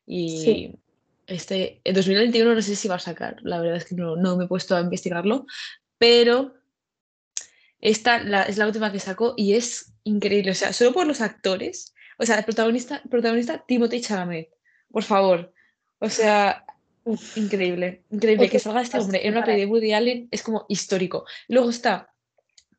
Y, 0.06 0.38
sí. 0.38 0.78
Este, 1.26 1.80
en 1.84 1.94
2021 1.94 2.54
no 2.54 2.60
sé 2.60 2.76
si 2.76 2.88
va 2.88 2.96
a 2.96 2.98
sacar, 2.98 3.36
la 3.42 3.58
verdad 3.58 3.76
es 3.78 3.86
que 3.86 3.94
no, 3.94 4.16
no 4.16 4.36
me 4.36 4.44
he 4.44 4.48
puesto 4.48 4.76
a 4.76 4.80
investigarlo, 4.80 5.46
pero 5.96 6.54
esta 7.80 8.16
es 8.46 8.58
la 8.58 8.66
última 8.66 8.92
que 8.92 9.00
sacó 9.00 9.32
y 9.36 9.54
es 9.54 9.94
increíble, 10.04 10.50
o 10.50 10.54
sea, 10.54 10.74
solo 10.74 10.92
por 10.92 11.06
los 11.06 11.22
actores, 11.22 11.93
o 12.18 12.26
sea, 12.26 12.38
el 12.38 12.44
protagonista, 12.44 13.02
protagonista 13.10 13.64
Timothy 13.66 14.00
Chalamet, 14.00 14.50
por 14.90 15.02
favor, 15.02 15.52
o 15.98 16.08
sea, 16.08 16.64
increíble, 17.36 18.02
increíble 18.10 18.48
que 18.48 18.58
salga 18.58 18.82
este 18.82 18.98
hombre 18.98 19.26
en 19.26 19.36
una 19.36 19.44
peli 19.44 19.60
de 19.60 19.66
Woody 19.66 19.92
Allen 19.92 20.28
es 20.30 20.42
como 20.42 20.64
histórico. 20.68 21.24
Luego 21.48 21.70
está 21.70 22.14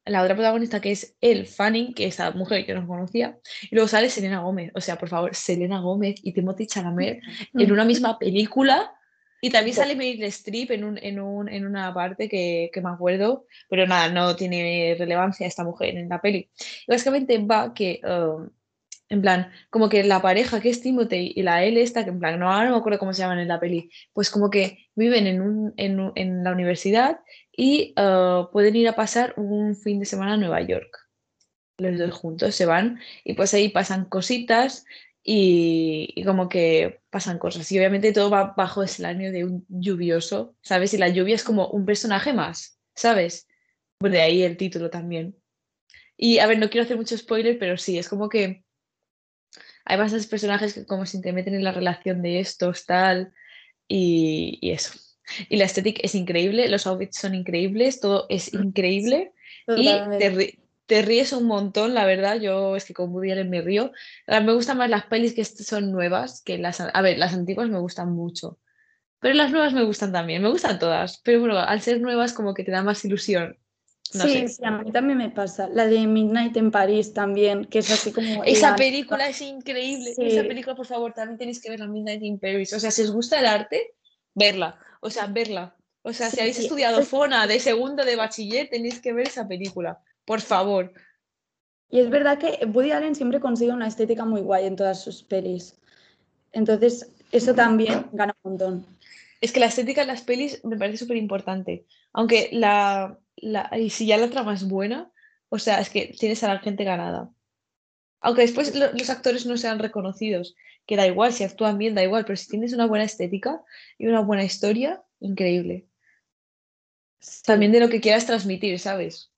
la 0.05 0.21
otra 0.21 0.35
protagonista 0.35 0.79
que 0.79 0.91
es 0.91 1.15
el 1.19 1.47
Fanning, 1.47 1.93
que 1.93 2.05
es 2.05 2.15
esa 2.15 2.31
mujer 2.31 2.65
que 2.65 2.73
no 2.73 2.87
conocía, 2.87 3.39
y 3.63 3.75
luego 3.75 3.87
sale 3.87 4.09
Selena 4.09 4.41
Gómez, 4.41 4.71
o 4.75 4.81
sea, 4.81 4.97
por 4.97 5.09
favor, 5.09 5.35
Selena 5.35 5.79
Gómez 5.79 6.15
y 6.21 6.31
Timothy 6.31 6.67
Chalamet 6.67 7.21
en 7.53 7.71
una 7.71 7.85
misma 7.85 8.19
película, 8.19 8.95
y 9.41 9.49
también 9.49 9.75
sale 9.75 9.95
Meryl 9.95 10.23
Streep 10.23 10.71
en, 10.71 10.83
un, 10.83 10.97
en, 10.97 11.19
un, 11.19 11.49
en 11.49 11.65
una 11.65 11.93
parte 11.93 12.29
que, 12.29 12.71
que, 12.73 12.81
me 12.81 12.89
acuerdo, 12.89 13.45
pero 13.69 13.85
nada, 13.85 14.09
no 14.09 14.35
tiene 14.35 14.95
relevancia 14.97 15.45
esta 15.45 15.63
mujer 15.63 15.97
en 15.97 16.09
la 16.09 16.19
peli. 16.19 16.49
Y 16.87 16.91
básicamente 16.91 17.37
va 17.37 17.71
que, 17.73 18.01
um, 18.03 18.49
en 19.09 19.21
plan, 19.21 19.51
como 19.69 19.89
que 19.89 20.03
la 20.03 20.21
pareja 20.21 20.61
que 20.61 20.69
es 20.69 20.81
Timothy 20.81 21.33
y 21.35 21.43
la 21.43 21.63
L 21.63 21.81
esta, 21.81 22.03
que 22.03 22.09
en 22.09 22.19
plan, 22.19 22.39
no, 22.39 22.63
no 22.63 22.71
me 22.71 22.77
acuerdo 22.77 22.99
cómo 22.99 23.13
se 23.13 23.21
llaman 23.21 23.39
en 23.39 23.47
la 23.47 23.59
peli, 23.59 23.91
pues 24.13 24.29
como 24.29 24.49
que 24.49 24.87
viven 24.95 25.27
en, 25.27 25.41
un, 25.41 25.73
en, 25.77 26.11
en 26.15 26.43
la 26.43 26.51
universidad 26.51 27.19
y 27.55 27.93
uh, 27.97 28.51
pueden 28.51 28.75
ir 28.75 28.87
a 28.87 28.95
pasar 28.95 29.33
un 29.37 29.75
fin 29.75 29.99
de 29.99 30.05
semana 30.05 30.33
a 30.33 30.37
Nueva 30.37 30.61
York. 30.61 30.97
Los 31.77 31.97
dos 31.97 32.13
juntos 32.13 32.55
se 32.55 32.65
van 32.65 32.99
y 33.23 33.33
pues 33.33 33.53
ahí 33.53 33.69
pasan 33.69 34.05
cositas 34.05 34.85
y, 35.23 36.23
como 36.23 36.49
que 36.49 37.01
pasan 37.09 37.39
cosas. 37.39 37.71
Y 37.71 37.77
obviamente 37.79 38.13
todo 38.13 38.29
va 38.29 38.53
bajo 38.55 38.83
el 38.83 39.05
año 39.05 39.31
de 39.31 39.43
un 39.45 39.65
lluvioso, 39.69 40.55
¿sabes? 40.61 40.93
Y 40.93 40.97
la 40.97 41.09
lluvia 41.09 41.35
es 41.35 41.43
como 41.43 41.67
un 41.69 41.85
personaje 41.85 42.31
más, 42.33 42.79
¿sabes? 42.95 43.47
Pues 43.97 44.11
de 44.11 44.21
ahí 44.21 44.43
el 44.43 44.57
título 44.57 44.89
también. 44.89 45.35
Y 46.17 46.39
a 46.39 46.47
ver, 46.47 46.59
no 46.59 46.69
quiero 46.69 46.85
hacer 46.85 46.97
mucho 46.97 47.17
spoiler, 47.17 47.57
pero 47.59 47.77
sí, 47.77 47.97
es 47.97 48.07
como 48.07 48.29
que 48.29 48.64
hay 49.85 49.97
bastantes 49.97 50.27
personajes 50.27 50.73
que 50.73 50.85
como 50.85 51.05
se 51.05 51.21
te 51.21 51.31
meten 51.31 51.55
en 51.55 51.63
la 51.63 51.71
relación 51.71 52.21
de 52.21 52.39
estos, 52.39 52.85
tal, 52.85 53.33
y, 53.87 54.57
y 54.61 54.71
eso. 54.71 54.93
Y 55.49 55.57
la 55.57 55.65
estética 55.65 56.01
es 56.03 56.15
increíble, 56.15 56.69
los 56.69 56.85
outfits 56.87 57.17
son 57.17 57.35
increíbles, 57.35 57.99
todo 57.99 58.25
es 58.29 58.53
increíble. 58.53 59.31
Y 59.67 59.89
te, 60.87 61.01
ríes 61.01 61.33
un 61.33 61.45
montón, 61.45 61.93
la 61.93 62.05
verdad. 62.05 62.39
Yo 62.39 62.75
es 62.75 62.85
que 62.85 62.93
con 62.93 63.11
Woody 63.11 63.31
Allen 63.31 63.49
me 63.49 63.61
río. 63.61 63.91
Me 64.27 64.53
gustan 64.53 64.77
más 64.77 64.89
las 64.89 65.05
pelis 65.05 65.33
que 65.33 65.43
son 65.43 65.91
nuevas 65.91 66.41
que 66.43 66.57
las. 66.57 66.79
A 66.79 67.01
ver, 67.01 67.17
las 67.17 67.33
antiguas 67.33 67.69
me 67.69 67.79
gustan 67.79 68.11
mucho. 68.11 68.59
Pero 69.19 69.33
las 69.33 69.51
nuevas 69.51 69.73
me 69.73 69.83
gustan 69.83 70.11
también, 70.11 70.43
me 70.43 70.49
gustan 70.49 70.77
todas. 70.77 71.19
Pero 71.23 71.39
bueno, 71.39 71.57
al 71.57 71.81
ser 71.81 71.99
nuevas, 71.99 72.33
como 72.33 72.53
que 72.53 72.63
te 72.63 72.71
da 72.71 72.83
más 72.83 73.03
ilusión. 73.05 73.57
Sí, 74.15 74.47
sí, 74.47 74.63
a 74.63 74.71
mí 74.71 74.91
también 74.91 75.17
me 75.17 75.29
pasa. 75.29 75.67
La 75.69 75.85
de 75.85 76.05
Midnight 76.07 76.55
en 76.57 76.71
París 76.71 77.13
también, 77.13 77.65
que 77.65 77.79
es 77.79 77.91
así 77.91 78.11
como. 78.11 78.43
Esa 78.43 78.75
película 78.75 79.27
es 79.27 79.41
increíble. 79.41 80.13
Esa 80.17 80.43
película, 80.43 80.75
por 80.75 80.85
favor, 80.85 81.13
también 81.13 81.37
tenéis 81.37 81.61
que 81.61 81.69
ver 81.69 81.79
la 81.79 81.87
Midnight 81.87 82.23
in 82.23 82.39
Paris. 82.39 82.73
O 82.73 82.79
sea, 82.79 82.91
si 82.91 83.03
os 83.03 83.11
gusta 83.11 83.39
el 83.39 83.45
arte, 83.45 83.93
verla. 84.33 84.79
O 85.01 85.09
sea, 85.09 85.27
verla. 85.27 85.75
O 86.01 86.13
sea, 86.13 86.29
si 86.29 86.39
habéis 86.39 86.59
estudiado 86.59 87.01
FONA 87.03 87.47
de 87.47 87.59
segundo 87.59 88.05
de 88.05 88.15
bachiller, 88.15 88.69
tenéis 88.69 89.01
que 89.01 89.13
ver 89.13 89.27
esa 89.27 89.47
película. 89.47 89.99
Por 90.23 90.41
favor. 90.41 90.93
Y 91.89 91.99
es 91.99 92.09
verdad 92.09 92.37
que 92.37 92.65
Woody 92.65 92.91
Allen 92.91 93.15
siempre 93.15 93.39
consigue 93.39 93.71
una 93.71 93.87
estética 93.87 94.25
muy 94.25 94.41
guay 94.41 94.65
en 94.65 94.75
todas 94.75 95.03
sus 95.03 95.23
pelis. 95.23 95.79
Entonces, 96.51 97.11
eso 97.31 97.53
también 97.53 98.07
gana 98.11 98.35
un 98.43 98.51
montón. 98.51 98.85
Es 99.41 99.51
que 99.51 99.59
la 99.59 99.65
estética 99.67 100.01
de 100.01 100.07
las 100.07 100.21
pelis 100.21 100.63
me 100.63 100.77
parece 100.77 100.97
súper 100.97 101.17
importante. 101.17 101.85
Aunque 102.13 102.49
la, 102.51 103.17
Y 103.35 103.89
si 103.89 104.07
ya 104.07 104.17
la 104.17 104.29
trama 104.29 104.53
es 104.53 104.67
buena, 104.67 105.11
o 105.49 105.59
sea, 105.59 105.79
es 105.79 105.89
que 105.89 106.13
tienes 106.17 106.43
a 106.43 106.53
la 106.53 106.59
gente 106.59 106.83
ganada. 106.83 107.31
Aunque 108.21 108.41
después 108.41 108.73
los 108.75 109.09
actores 109.09 109.45
no 109.45 109.57
sean 109.57 109.79
reconocidos, 109.79 110.55
que 110.85 110.95
da 110.95 111.05
igual, 111.05 111.33
si 111.33 111.43
actúan 111.43 111.77
bien, 111.77 111.95
da 111.95 112.03
igual, 112.03 112.25
pero 112.25 112.37
si 112.37 112.47
tienes 112.47 112.73
una 112.73 112.87
buena 112.87 113.05
estética 113.05 113.63
y 113.97 114.07
una 114.07 114.21
buena 114.21 114.43
historia, 114.43 115.03
increíble. 115.19 115.87
También 117.45 117.71
de 117.71 117.79
lo 117.79 117.89
que 117.89 118.01
quieras 118.01 118.25
transmitir, 118.25 118.79
¿sabes? 118.79 119.31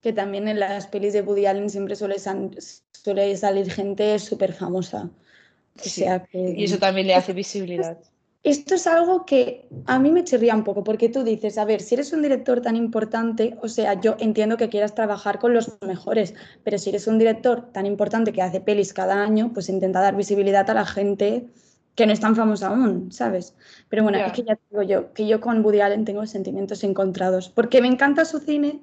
Que 0.00 0.12
también 0.12 0.48
en 0.48 0.60
las 0.60 0.86
pelis 0.86 1.12
de 1.12 1.22
Woody 1.22 1.46
Allen 1.46 1.70
siempre 1.70 1.96
suele, 1.96 2.16
suele 2.18 3.36
salir 3.36 3.70
gente 3.70 4.18
súper 4.18 4.52
famosa. 4.52 5.10
Y 6.32 6.64
eso 6.64 6.78
también 6.78 7.06
le 7.06 7.14
hace 7.14 7.32
visibilidad. 7.32 7.98
Esto 8.46 8.76
es 8.76 8.86
algo 8.86 9.26
que 9.26 9.66
a 9.86 9.98
mí 9.98 10.12
me 10.12 10.22
chirría 10.22 10.54
un 10.54 10.62
poco, 10.62 10.84
porque 10.84 11.08
tú 11.08 11.24
dices, 11.24 11.58
a 11.58 11.64
ver, 11.64 11.80
si 11.80 11.96
eres 11.96 12.12
un 12.12 12.22
director 12.22 12.60
tan 12.60 12.76
importante, 12.76 13.56
o 13.60 13.66
sea, 13.66 14.00
yo 14.00 14.14
entiendo 14.20 14.56
que 14.56 14.68
quieras 14.68 14.94
trabajar 14.94 15.40
con 15.40 15.52
los 15.52 15.76
mejores, 15.82 16.32
pero 16.62 16.78
si 16.78 16.90
eres 16.90 17.08
un 17.08 17.18
director 17.18 17.72
tan 17.72 17.86
importante 17.86 18.32
que 18.32 18.42
hace 18.42 18.60
pelis 18.60 18.92
cada 18.92 19.20
año, 19.20 19.50
pues 19.52 19.68
intenta 19.68 20.00
dar 20.00 20.14
visibilidad 20.14 20.70
a 20.70 20.74
la 20.74 20.86
gente 20.86 21.48
que 21.96 22.06
no 22.06 22.12
es 22.12 22.20
tan 22.20 22.36
famosa 22.36 22.68
aún, 22.68 23.10
¿sabes? 23.10 23.56
Pero 23.88 24.04
bueno, 24.04 24.18
es 24.18 24.32
que 24.32 24.44
ya 24.44 24.56
digo 24.70 24.84
yo, 24.84 25.12
que 25.12 25.26
yo 25.26 25.40
con 25.40 25.64
Woody 25.64 25.80
Allen 25.80 26.04
tengo 26.04 26.24
sentimientos 26.24 26.84
encontrados, 26.84 27.48
porque 27.48 27.80
me 27.80 27.88
encanta 27.88 28.24
su 28.24 28.38
cine, 28.38 28.80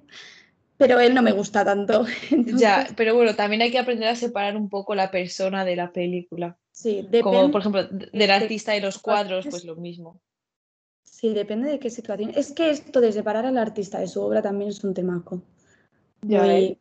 pero 0.76 1.00
él 1.00 1.14
no 1.14 1.22
me 1.22 1.32
gusta 1.32 1.64
tanto. 1.64 2.06
Ya, 2.58 2.90
pero 2.98 3.16
bueno, 3.16 3.34
también 3.34 3.62
hay 3.62 3.72
que 3.72 3.80
aprender 3.80 4.10
a 4.10 4.16
separar 4.18 4.58
un 4.58 4.68
poco 4.68 4.94
la 4.94 5.10
persona 5.10 5.64
de 5.64 5.78
la 5.78 5.94
película. 5.94 6.58
Sí, 6.74 7.04
depende. 7.04 7.22
Como 7.22 7.52
por 7.52 7.62
ejemplo, 7.62 7.84
del 7.88 8.32
artista 8.32 8.76
y 8.76 8.82
los 8.82 8.98
cuadros, 8.98 9.46
pues 9.50 9.64
lo 9.64 9.76
mismo. 9.76 10.20
Sí, 11.04 11.34
depende 11.34 11.70
de 11.70 11.80
qué 11.80 11.90
situación. 11.90 12.32
Es 12.36 12.52
que 12.52 12.72
esto 12.72 13.00
de 13.00 13.14
separar 13.14 13.46
al 13.46 13.58
artista 13.58 14.00
de 14.00 14.08
su 14.08 14.22
obra 14.22 14.42
también 14.42 14.72
es 14.72 14.84
un 14.84 14.94
temaco. 14.94 15.44
Ya. 16.22 16.42
Muy... 16.42 16.80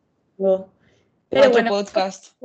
Pero 1.29 1.51
bueno, 1.51 1.69
podcast. 1.69 2.35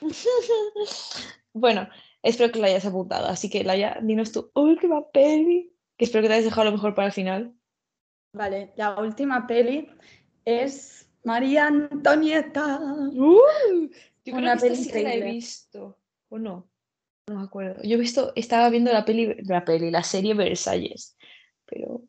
bueno, 1.54 1.88
espero 2.22 2.52
que 2.52 2.60
la 2.60 2.68
hayas 2.68 2.84
apuntado. 2.84 3.26
Así 3.26 3.48
que, 3.48 3.64
Laia, 3.64 3.98
dinos 4.02 4.30
tu 4.30 4.50
última 4.54 5.08
peli, 5.10 5.72
que 5.96 6.04
espero 6.04 6.22
que 6.22 6.28
te 6.28 6.34
hayas 6.34 6.44
dejado 6.44 6.66
lo 6.66 6.72
mejor 6.72 6.94
para 6.94 7.06
el 7.06 7.12
final. 7.12 7.54
Vale, 8.34 8.72
la 8.76 9.00
última 9.00 9.46
peli 9.46 9.88
es 10.44 11.08
María 11.24 11.68
Antonieta. 11.68 12.78
Uh, 12.80 13.88
una 14.32 14.56
peli 14.56 14.86
que 14.86 15.02
la 15.02 15.14
he 15.14 15.22
visto. 15.22 15.98
¿O 16.28 16.38
no? 16.38 16.70
No 17.28 17.34
me 17.36 17.44
acuerdo. 17.44 17.82
Yo 17.82 17.96
he 17.96 18.00
visto, 18.00 18.32
estaba 18.36 18.70
viendo 18.70 18.92
la 18.92 19.04
peli, 19.04 19.34
la 19.44 19.64
peli, 19.64 19.90
la 19.90 20.02
serie 20.02 20.34
Versalles, 20.34 21.16
pero 21.66 22.02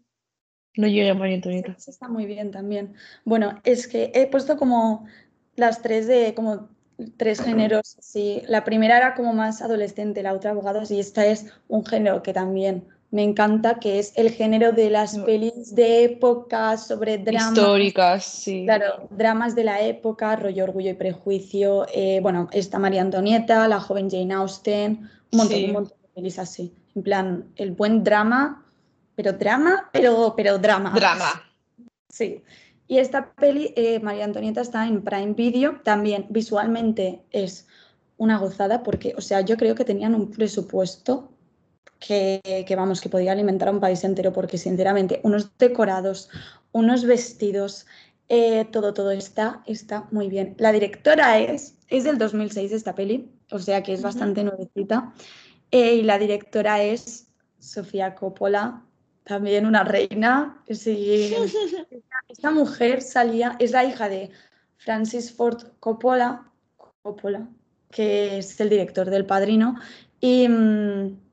no 0.75 0.87
llegué 0.87 1.09
a 1.09 1.13
María 1.13 1.35
Antonieta. 1.35 1.75
está 1.77 2.07
muy 2.07 2.25
bien 2.25 2.51
también. 2.51 2.95
Bueno, 3.25 3.59
es 3.63 3.87
que 3.87 4.11
he 4.13 4.27
puesto 4.27 4.57
como 4.57 5.07
las 5.55 5.81
tres 5.81 6.07
de, 6.07 6.33
como 6.33 6.69
tres 7.17 7.41
géneros. 7.43 7.97
Sí, 7.99 8.41
la 8.47 8.63
primera 8.63 8.97
era 8.97 9.13
como 9.15 9.33
más 9.33 9.61
adolescente, 9.61 10.23
la 10.23 10.33
otra 10.33 10.51
abogados, 10.51 10.91
y 10.91 10.99
esta 10.99 11.25
es 11.25 11.53
un 11.67 11.85
género 11.85 12.23
que 12.23 12.33
también 12.33 12.87
me 13.11 13.23
encanta, 13.23 13.79
que 13.79 13.97
es 13.97 14.13
el 14.15 14.29
género 14.29 14.71
de 14.71 14.91
las 14.91 15.17
pelis 15.17 15.73
de 15.73 16.03
época 16.03 16.77
sobre 16.77 17.17
dramas. 17.17 17.57
Históricas, 17.57 18.25
sí. 18.25 18.65
Claro, 18.65 19.07
dramas 19.09 19.55
de 19.55 19.63
la 19.63 19.81
época, 19.81 20.35
rollo 20.35 20.63
Orgullo 20.65 20.91
y 20.91 20.93
Prejuicio. 20.93 21.87
Eh, 21.93 22.19
bueno, 22.21 22.47
está 22.51 22.77
María 22.77 23.01
Antonieta, 23.01 23.67
la 23.67 23.79
joven 23.79 24.09
Jane 24.11 24.33
Austen, 24.33 25.09
un 25.31 25.37
montón, 25.37 25.63
un 25.63 25.71
montón 25.71 25.97
de 26.03 26.09
pelis 26.13 26.37
así. 26.37 26.71
En 26.95 27.01
plan, 27.01 27.45
el 27.55 27.71
buen 27.71 28.03
drama, 28.03 28.63
pero 29.15 29.33
drama, 29.33 29.89
pero, 29.91 30.33
pero 30.35 30.59
drama. 30.59 30.91
Drama. 30.91 31.43
Sí. 32.09 32.43
Y 32.87 32.97
esta 32.99 33.33
peli, 33.33 33.73
eh, 33.75 33.99
María 33.99 34.25
Antonieta, 34.25 34.61
está 34.61 34.87
en 34.87 35.03
Prime 35.03 35.33
Video. 35.33 35.79
También 35.83 36.27
visualmente 36.29 37.23
es 37.31 37.67
una 38.17 38.37
gozada 38.37 38.83
porque, 38.83 39.15
o 39.17 39.21
sea, 39.21 39.41
yo 39.41 39.57
creo 39.57 39.73
que 39.73 39.85
tenían 39.85 40.13
un 40.13 40.29
presupuesto 40.29 41.31
que, 41.99 42.75
vamos, 42.75 43.01
que 43.01 43.09
podía 43.09 43.33
alimentar 43.33 43.67
a 43.67 43.71
un 43.71 43.79
país 43.79 44.03
entero, 44.03 44.31
porque 44.33 44.57
sinceramente, 44.57 45.19
unos 45.23 45.55
decorados, 45.57 46.29
unos 46.71 47.05
vestidos, 47.05 47.85
eh, 48.29 48.65
todo, 48.71 48.93
todo 48.93 49.11
está, 49.11 49.63
está 49.65 50.07
muy 50.11 50.29
bien. 50.29 50.55
La 50.57 50.71
directora 50.71 51.39
es, 51.39 51.75
es 51.87 52.05
del 52.05 52.17
2006 52.17 52.71
esta 52.71 52.95
peli, 52.95 53.29
o 53.51 53.59
sea 53.59 53.83
que 53.83 53.93
es 53.93 54.01
bastante 54.01 54.43
nuevecita. 54.43 55.13
Eh, 55.71 55.95
y 55.95 56.03
la 56.03 56.17
directora 56.17 56.81
es 56.81 57.27
Sofía 57.59 58.15
Coppola, 58.15 58.83
también 59.25 59.65
una 59.65 59.83
reina. 59.83 60.63
Sí, 60.69 61.35
esta 62.29 62.51
mujer 62.51 63.01
salía, 63.01 63.55
es 63.59 63.71
la 63.71 63.83
hija 63.83 64.09
de 64.09 64.31
Francis 64.77 65.33
Ford 65.33 65.63
Coppola, 65.79 66.49
Coppola 67.01 67.49
que 67.91 68.37
es 68.37 68.59
el 68.59 68.69
director 68.69 69.09
del 69.09 69.25
Padrino. 69.25 69.75
Y. 70.21 70.47
Mm, 70.47 71.28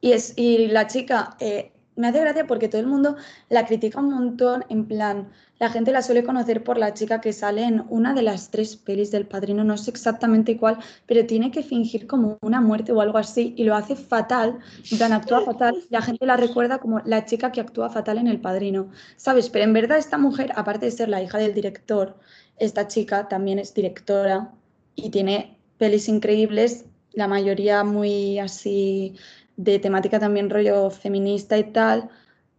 y, 0.00 0.12
es, 0.12 0.34
y 0.36 0.68
la 0.68 0.86
chica 0.86 1.36
eh, 1.40 1.72
me 1.98 2.06
hace 2.06 2.20
gracia 2.20 2.46
porque 2.46 2.68
todo 2.68 2.80
el 2.80 2.86
mundo 2.86 3.16
la 3.48 3.66
critica 3.66 3.98
un 3.98 4.10
montón, 4.10 4.64
en 4.68 4.86
plan, 4.86 5.30
la 5.58 5.68
gente 5.68 5.90
la 5.90 6.00
suele 6.00 6.22
conocer 6.22 6.62
por 6.62 6.78
la 6.78 6.94
chica 6.94 7.20
que 7.20 7.32
sale 7.32 7.64
en 7.64 7.84
una 7.88 8.14
de 8.14 8.22
las 8.22 8.50
tres 8.50 8.76
pelis 8.76 9.10
del 9.10 9.26
padrino, 9.26 9.64
no 9.64 9.76
sé 9.76 9.90
exactamente 9.90 10.56
cuál, 10.56 10.78
pero 11.06 11.26
tiene 11.26 11.50
que 11.50 11.64
fingir 11.64 12.06
como 12.06 12.38
una 12.40 12.60
muerte 12.60 12.92
o 12.92 13.00
algo 13.00 13.18
así 13.18 13.52
y 13.56 13.64
lo 13.64 13.74
hace 13.74 13.96
fatal, 13.96 14.60
en 14.92 14.98
plan, 14.98 15.12
actúa 15.12 15.40
fatal, 15.40 15.74
la 15.90 16.00
gente 16.00 16.24
la 16.24 16.36
recuerda 16.36 16.78
como 16.78 17.00
la 17.04 17.24
chica 17.24 17.50
que 17.50 17.60
actúa 17.60 17.90
fatal 17.90 18.18
en 18.18 18.28
el 18.28 18.40
padrino, 18.40 18.90
¿sabes? 19.16 19.50
Pero 19.50 19.64
en 19.64 19.72
verdad 19.72 19.98
esta 19.98 20.18
mujer, 20.18 20.52
aparte 20.54 20.86
de 20.86 20.92
ser 20.92 21.08
la 21.08 21.20
hija 21.20 21.38
del 21.38 21.52
director, 21.52 22.16
esta 22.58 22.86
chica 22.86 23.26
también 23.26 23.58
es 23.58 23.74
directora 23.74 24.52
y 24.94 25.10
tiene 25.10 25.58
pelis 25.78 26.08
increíbles, 26.08 26.84
la 27.12 27.26
mayoría 27.26 27.82
muy 27.82 28.38
así 28.38 29.16
de 29.58 29.78
temática 29.80 30.18
también 30.20 30.48
rollo 30.48 30.88
feminista 30.88 31.58
y 31.58 31.64
tal, 31.72 32.08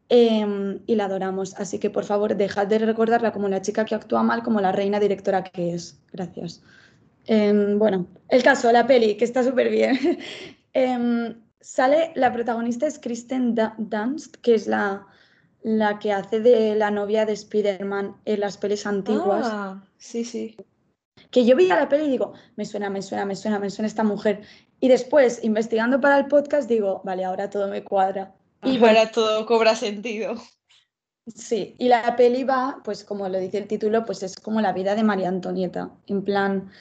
em, 0.10 0.80
y 0.86 0.96
la 0.96 1.06
adoramos. 1.06 1.56
Así 1.56 1.80
que 1.80 1.90
por 1.90 2.04
favor, 2.04 2.36
dejad 2.36 2.68
de 2.68 2.78
recordarla 2.80 3.32
como 3.32 3.48
la 3.48 3.62
chica 3.62 3.86
que 3.86 3.96
actúa 3.96 4.22
mal, 4.22 4.44
como 4.44 4.60
la 4.62 4.74
reina 4.74 5.00
directora 5.00 5.44
que 5.44 5.74
es. 5.74 5.98
Gracias. 6.12 6.62
Em, 7.26 7.80
bueno, 7.80 8.08
el 8.28 8.44
caso, 8.44 8.72
la 8.72 8.86
peli, 8.86 9.16
que 9.16 9.26
está 9.26 9.44
súper 9.44 9.70
bien. 9.70 9.98
Em, 10.72 11.34
sale, 11.60 12.12
la 12.14 12.32
protagonista 12.32 12.86
es 12.86 13.00
Kristen 13.00 13.56
Dunst, 13.56 14.36
que 14.36 14.54
es 14.54 14.68
la, 14.68 15.08
la 15.64 15.98
que 15.98 16.14
hace 16.14 16.40
de 16.42 16.76
la 16.76 16.92
novia 16.92 17.26
de 17.26 17.34
Spider-Man 17.34 18.18
en 18.26 18.40
las 18.40 18.58
pelis 18.58 18.86
antiguas. 18.86 19.48
Ah, 19.50 19.84
sí, 19.98 20.24
sí. 20.24 20.56
Que 21.32 21.44
yo 21.46 21.56
veía 21.56 21.76
la 21.76 21.90
peli 21.90 22.06
y 22.06 22.10
digo, 22.10 22.34
me 22.56 22.66
suena, 22.66 22.92
me 22.92 23.02
suena, 23.02 23.26
me 23.26 23.36
suena, 23.36 23.58
me 23.58 23.72
suena 23.72 23.88
esta 23.88 24.04
mujer. 24.04 24.42
Y 24.80 24.88
después, 24.88 25.44
investigando 25.44 26.00
para 26.00 26.18
el 26.18 26.28
podcast, 26.28 26.70
digo, 26.70 27.02
vale, 27.04 27.26
ahora 27.26 27.50
todo 27.50 27.68
me 27.68 27.84
cuadra. 27.84 28.34
Y 28.64 28.78
ahora 28.78 29.12
todo 29.12 29.46
cobra 29.46 29.76
sentido. 29.76 30.36
Sí, 31.36 31.76
y 31.78 31.90
la 31.90 32.16
peli 32.16 32.44
va, 32.44 32.82
pues 32.84 33.04
como 33.04 33.30
lo 33.30 33.38
dice 33.40 33.60
el 33.60 33.68
título, 33.68 34.04
pues 34.06 34.24
es 34.24 34.36
como 34.40 34.62
la 34.62 34.74
vida 34.74 34.96
de 34.96 35.04
María 35.04 35.28
Antonieta. 35.28 35.92
En 36.08 36.24
plan, 36.24 36.72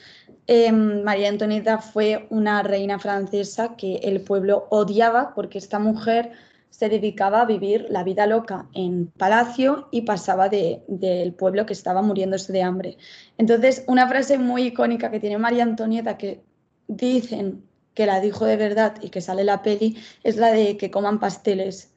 em, 0.47 1.03
María 1.03 1.29
Antonieta 1.29 1.77
fue 1.79 2.25
una 2.29 2.63
reina 2.63 2.97
francesa 2.99 3.75
que 3.75 3.97
el 3.97 4.21
pueblo 4.21 4.67
odiaba 4.71 5.33
porque 5.35 5.59
esta 5.59 5.77
mujer 5.77 6.31
se 6.69 6.89
dedicaba 6.89 7.41
a 7.41 7.45
vivir 7.45 7.87
la 7.89 8.03
vida 8.03 8.25
loca 8.25 8.67
en 8.73 9.07
palacio 9.07 9.87
y 9.91 10.01
pasaba 10.01 10.49
del 10.49 11.33
pueblo 11.33 11.65
que 11.65 11.73
estaba 11.73 12.01
muriéndose 12.01 12.53
de 12.53 12.63
hambre. 12.63 12.97
Entonces, 13.37 13.83
una 13.87 14.07
frase 14.07 14.37
muy 14.37 14.63
icónica 14.63 15.11
que 15.11 15.19
tiene 15.19 15.37
María 15.37 15.63
Antonieta 15.63 16.17
que 16.17 16.41
dicen 16.87 17.68
que 17.99 18.05
la 18.05 18.21
dijo 18.21 18.45
de 18.45 18.55
verdad 18.55 18.95
y 19.01 19.09
que 19.09 19.19
sale 19.19 19.43
la 19.43 19.61
peli, 19.61 19.97
es 20.23 20.37
la 20.37 20.53
de 20.53 20.77
que 20.77 20.89
coman 20.89 21.19
pasteles. 21.19 21.89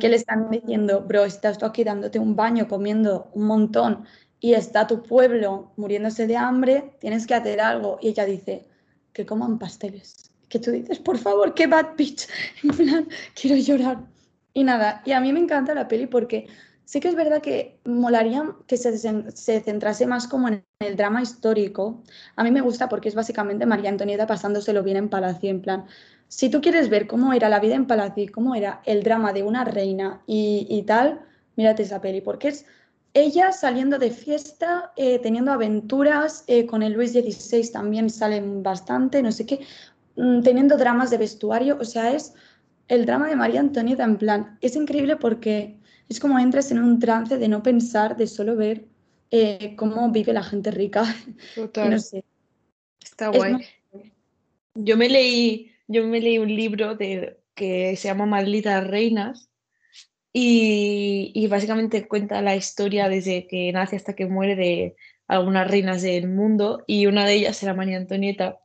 que 0.00 0.08
le 0.08 0.16
están 0.16 0.50
diciendo, 0.50 1.02
bro, 1.02 1.24
estás 1.24 1.56
tú 1.56 1.66
aquí 1.66 1.84
dándote 1.84 2.18
un 2.18 2.34
baño, 2.34 2.66
comiendo 2.66 3.30
un 3.32 3.44
montón 3.46 4.06
y 4.40 4.54
está 4.54 4.88
tu 4.88 5.04
pueblo 5.04 5.70
muriéndose 5.76 6.26
de 6.26 6.36
hambre, 6.36 6.96
tienes 6.98 7.28
que 7.28 7.34
hacer 7.34 7.60
algo. 7.60 7.96
Y 8.02 8.08
ella 8.08 8.24
dice, 8.24 8.66
que 9.12 9.24
coman 9.24 9.56
pasteles. 9.60 10.32
Que 10.48 10.58
tú 10.58 10.72
dices, 10.72 10.98
por 10.98 11.16
favor, 11.16 11.54
qué 11.54 11.68
bad 11.68 11.94
bitch. 11.96 12.26
En 12.64 12.70
plan, 12.70 13.08
quiero 13.40 13.56
llorar. 13.56 13.98
Y 14.52 14.64
nada, 14.64 15.00
y 15.04 15.12
a 15.12 15.20
mí 15.20 15.32
me 15.32 15.38
encanta 15.38 15.74
la 15.74 15.86
peli 15.86 16.08
porque 16.08 16.48
sí 16.86 17.00
que 17.00 17.08
es 17.08 17.16
verdad 17.16 17.42
que 17.42 17.78
molaría 17.84 18.54
que 18.66 18.76
se, 18.78 18.96
se 18.96 19.60
centrase 19.60 20.06
más 20.06 20.28
como 20.28 20.48
en 20.48 20.64
el 20.78 20.96
drama 20.96 21.20
histórico. 21.20 22.02
A 22.36 22.44
mí 22.44 22.50
me 22.52 22.60
gusta 22.62 22.88
porque 22.88 23.08
es 23.08 23.14
básicamente 23.14 23.66
María 23.66 23.90
Antonieta 23.90 24.26
pasándoselo 24.26 24.82
bien 24.82 24.96
en 24.96 25.08
Palacio, 25.10 25.50
en 25.50 25.60
plan, 25.60 25.84
si 26.28 26.48
tú 26.48 26.60
quieres 26.60 26.88
ver 26.88 27.06
cómo 27.06 27.32
era 27.32 27.48
la 27.48 27.60
vida 27.60 27.74
en 27.74 27.86
Palacio 27.86 28.22
y 28.24 28.28
cómo 28.28 28.54
era 28.54 28.80
el 28.84 29.02
drama 29.02 29.32
de 29.32 29.42
una 29.42 29.64
reina 29.64 30.22
y, 30.26 30.82
tal, 30.86 31.20
mírate 31.56 31.82
esa 31.82 32.00
peli, 32.00 32.20
porque 32.20 32.48
es 32.48 32.66
ella 33.14 33.50
saliendo 33.52 33.98
de 33.98 34.10
fiesta, 34.10 34.92
eh, 34.96 35.18
teniendo 35.18 35.52
aventuras, 35.52 36.44
eh, 36.46 36.66
con 36.66 36.82
el 36.82 36.92
Luis 36.92 37.12
XVI 37.12 37.72
también 37.72 38.10
salen 38.10 38.62
bastante, 38.62 39.22
no 39.22 39.32
sé 39.32 39.46
qué, 39.46 39.60
mm, 40.16 40.42
teniendo 40.42 40.76
dramas 40.76 41.10
de 41.10 41.18
vestuario, 41.18 41.78
o 41.80 41.84
sea, 41.84 42.12
es 42.12 42.34
el 42.88 43.06
drama 43.06 43.28
de 43.28 43.36
María 43.36 43.60
Antonieta 43.60 44.04
en 44.04 44.18
plan, 44.18 44.58
es 44.60 44.76
increíble 44.76 45.16
porque 45.16 45.80
es 46.08 46.20
como 46.20 46.38
entras 46.38 46.70
en 46.70 46.78
un 46.78 46.98
trance 46.98 47.38
de 47.38 47.48
no 47.48 47.62
pensar, 47.62 48.16
de 48.16 48.26
solo 48.26 48.56
ver 48.56 48.86
eh, 49.30 49.74
cómo 49.76 50.10
vive 50.10 50.32
la 50.32 50.42
gente 50.42 50.70
rica. 50.70 51.04
Total. 51.54 51.90
no 51.90 51.98
sé. 51.98 52.24
Está 53.02 53.28
guay. 53.28 53.56
Yo 54.74 54.96
me 54.96 55.08
leí 55.08 55.72
yo 55.88 56.06
me 56.06 56.20
leí 56.20 56.38
un 56.38 56.54
libro 56.54 56.94
de, 56.94 57.38
que 57.54 57.96
se 57.96 58.08
llama 58.08 58.26
Malditas 58.26 58.86
Reinas 58.86 59.50
y, 60.32 61.46
básicamente 61.48 62.06
cuenta 62.06 62.42
la 62.42 62.56
historia 62.56 63.08
desde 63.08 63.46
que 63.46 63.72
nace 63.72 63.96
hasta 63.96 64.14
que 64.14 64.26
muere 64.26 64.54
de 64.56 64.96
algunas 65.28 65.70
reinas 65.70 66.02
del 66.02 66.28
mundo 66.28 66.84
y 66.86 67.06
una 67.06 67.24
de 67.24 67.34
ellas 67.34 67.62
era 67.62 67.74
María 67.74 67.96
Antonieta. 67.96 68.58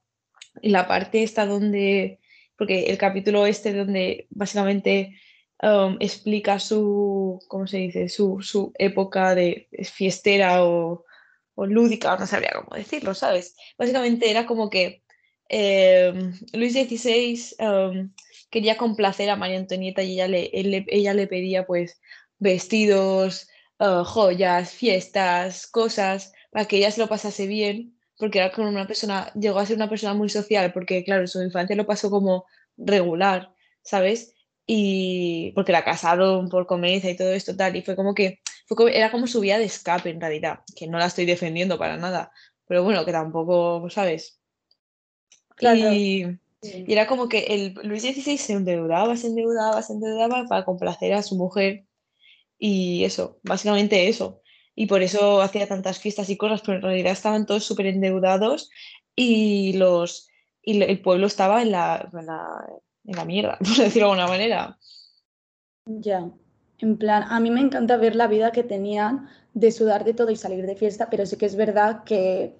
Y 0.62 0.70
la 0.70 0.88
parte 0.88 1.24
está 1.24 1.46
donde, 1.46 2.20
porque 2.58 2.88
el 2.88 2.98
capítulo 2.98 3.46
este 3.46 3.74
donde 3.74 4.28
básicamente 4.32 5.16
um, 5.62 5.98
explica 6.00 6.60
su, 6.60 7.40
¿cómo 7.48 7.68
se 7.68 7.78
dice? 7.78 8.10
Su, 8.10 8.42
su 8.42 8.72
época 8.78 9.36
de 9.36 9.68
fiestera 9.84 10.64
o, 10.66 11.06
o 11.56 11.66
lúdica, 11.66 12.18
no 12.18 12.28
sabría 12.28 12.52
cómo 12.56 12.76
decirlo, 12.76 13.14
¿sabes? 13.14 13.56
Básicamente 13.78 14.30
era 14.30 14.46
como 14.46 14.70
que 14.70 15.04
Em, 15.54 16.32
Luis 16.54 16.74
XVI 16.74 17.56
em, 17.60 18.14
quería 18.50 18.78
complacer 18.78 19.30
a 19.30 19.36
María 19.36 19.58
Antonieta 19.58 20.02
y 20.02 20.14
ella 20.14 20.28
le, 20.30 20.50
ella 20.54 21.14
le 21.14 21.28
pedía 21.28 21.66
pues 21.66 22.00
vestidos, 22.40 23.50
eh, 23.80 24.04
joyas, 24.06 24.72
fiestas, 24.72 25.68
cosas, 25.68 26.32
para 26.52 26.66
que 26.66 26.78
ella 26.78 26.90
se 26.90 27.02
lo 27.02 27.10
pasase 27.10 27.48
bien, 27.48 27.98
porque 28.18 28.40
era 28.40 28.54
como 28.54 28.70
una 28.70 28.88
persona, 28.88 29.30
llegó 29.34 29.60
a 29.60 29.66
ser 29.66 29.76
una 29.76 29.90
persona 29.90 30.14
muy 30.14 30.30
social, 30.30 30.72
porque 30.72 31.04
claro, 31.04 31.28
su 31.28 31.44
infancia 31.44 31.76
lo 31.76 31.86
pasó 31.86 32.10
como 32.10 32.46
regular, 32.78 33.54
¿sabes? 33.82 34.34
Y 34.66 35.52
porque 35.54 35.72
la 35.72 35.84
casaron 35.84 36.50
por 36.50 36.68
conveniencia 36.68 37.10
y 37.10 37.18
todo 37.18 37.32
esto 37.34 37.56
tal, 37.56 37.76
y 37.76 37.82
fue 37.82 37.96
como 37.96 38.14
que 38.14 38.40
fue 38.68 38.98
era 38.98 39.12
como 39.12 39.28
su 39.28 39.40
vía 39.42 39.58
de 39.58 39.66
escape 39.66 40.10
en 40.10 40.22
realidad, 40.22 40.62
que 40.76 40.88
no 40.88 40.98
la 40.98 41.08
estoy 41.08 41.26
defendiendo 41.26 41.78
para 41.78 41.98
nada, 41.98 42.32
pero 42.68 42.84
bueno, 42.84 43.04
que 43.06 43.12
tampoco, 43.12 43.90
¿sabes? 43.90 44.40
Y, 45.60 46.26
era 46.62 47.08
como 47.08 47.28
que 47.28 47.40
el 47.50 47.74
Luis 47.84 48.04
XVI 48.04 48.38
se 48.38 48.54
endeudaba, 48.54 49.18
se 49.18 49.28
endeudaba, 49.28 49.82
se 49.82 49.94
endeudaba 49.94 50.46
para 50.48 50.64
complacer 50.64 51.14
a 51.14 51.24
su 51.24 51.36
mujer. 51.36 51.86
Y 52.60 53.04
eso, 53.04 53.40
básicamente 53.44 54.08
eso. 54.08 54.42
Y 54.76 54.86
por 54.86 55.02
eso 55.02 55.42
hacía 55.42 55.68
tantas 55.68 56.00
fiestas 56.00 56.30
y 56.30 56.38
cosas, 56.38 56.62
pero 56.62 56.78
en 56.78 56.84
realidad 56.84 57.14
estaban 57.14 57.48
todos 57.48 57.66
súper 57.66 57.88
endeudados 57.88 58.70
y, 59.16 59.74
los, 59.74 60.30
y 60.62 60.82
el 60.82 61.02
pueblo 61.02 61.28
estaba 61.28 61.64
en 61.64 61.72
la, 61.72 62.10
en 62.14 62.26
la, 62.28 62.46
en 63.06 63.16
la 63.16 63.26
mierda, 63.26 63.58
por 63.60 63.68
decirlo 63.68 64.08
de 64.08 64.12
alguna 64.14 64.28
manera. 64.28 64.78
Ya, 65.86 66.30
en 66.80 66.98
plan, 66.98 67.24
a 67.24 67.40
mí 67.40 67.52
me 67.52 67.62
encanta 67.62 67.98
ver 67.98 68.16
la 68.16 68.28
vida 68.28 68.52
que 68.52 68.64
tenían 68.64 69.28
de 69.54 69.72
sudar 69.72 70.04
de 70.04 70.14
todo 70.14 70.32
y 70.32 70.36
salir 70.36 70.66
de 70.66 70.76
fiesta, 70.76 71.10
pero 71.10 71.26
sí 71.26 71.36
que 71.38 71.46
es 71.46 71.56
verdad 71.56 72.04
que 72.04 72.56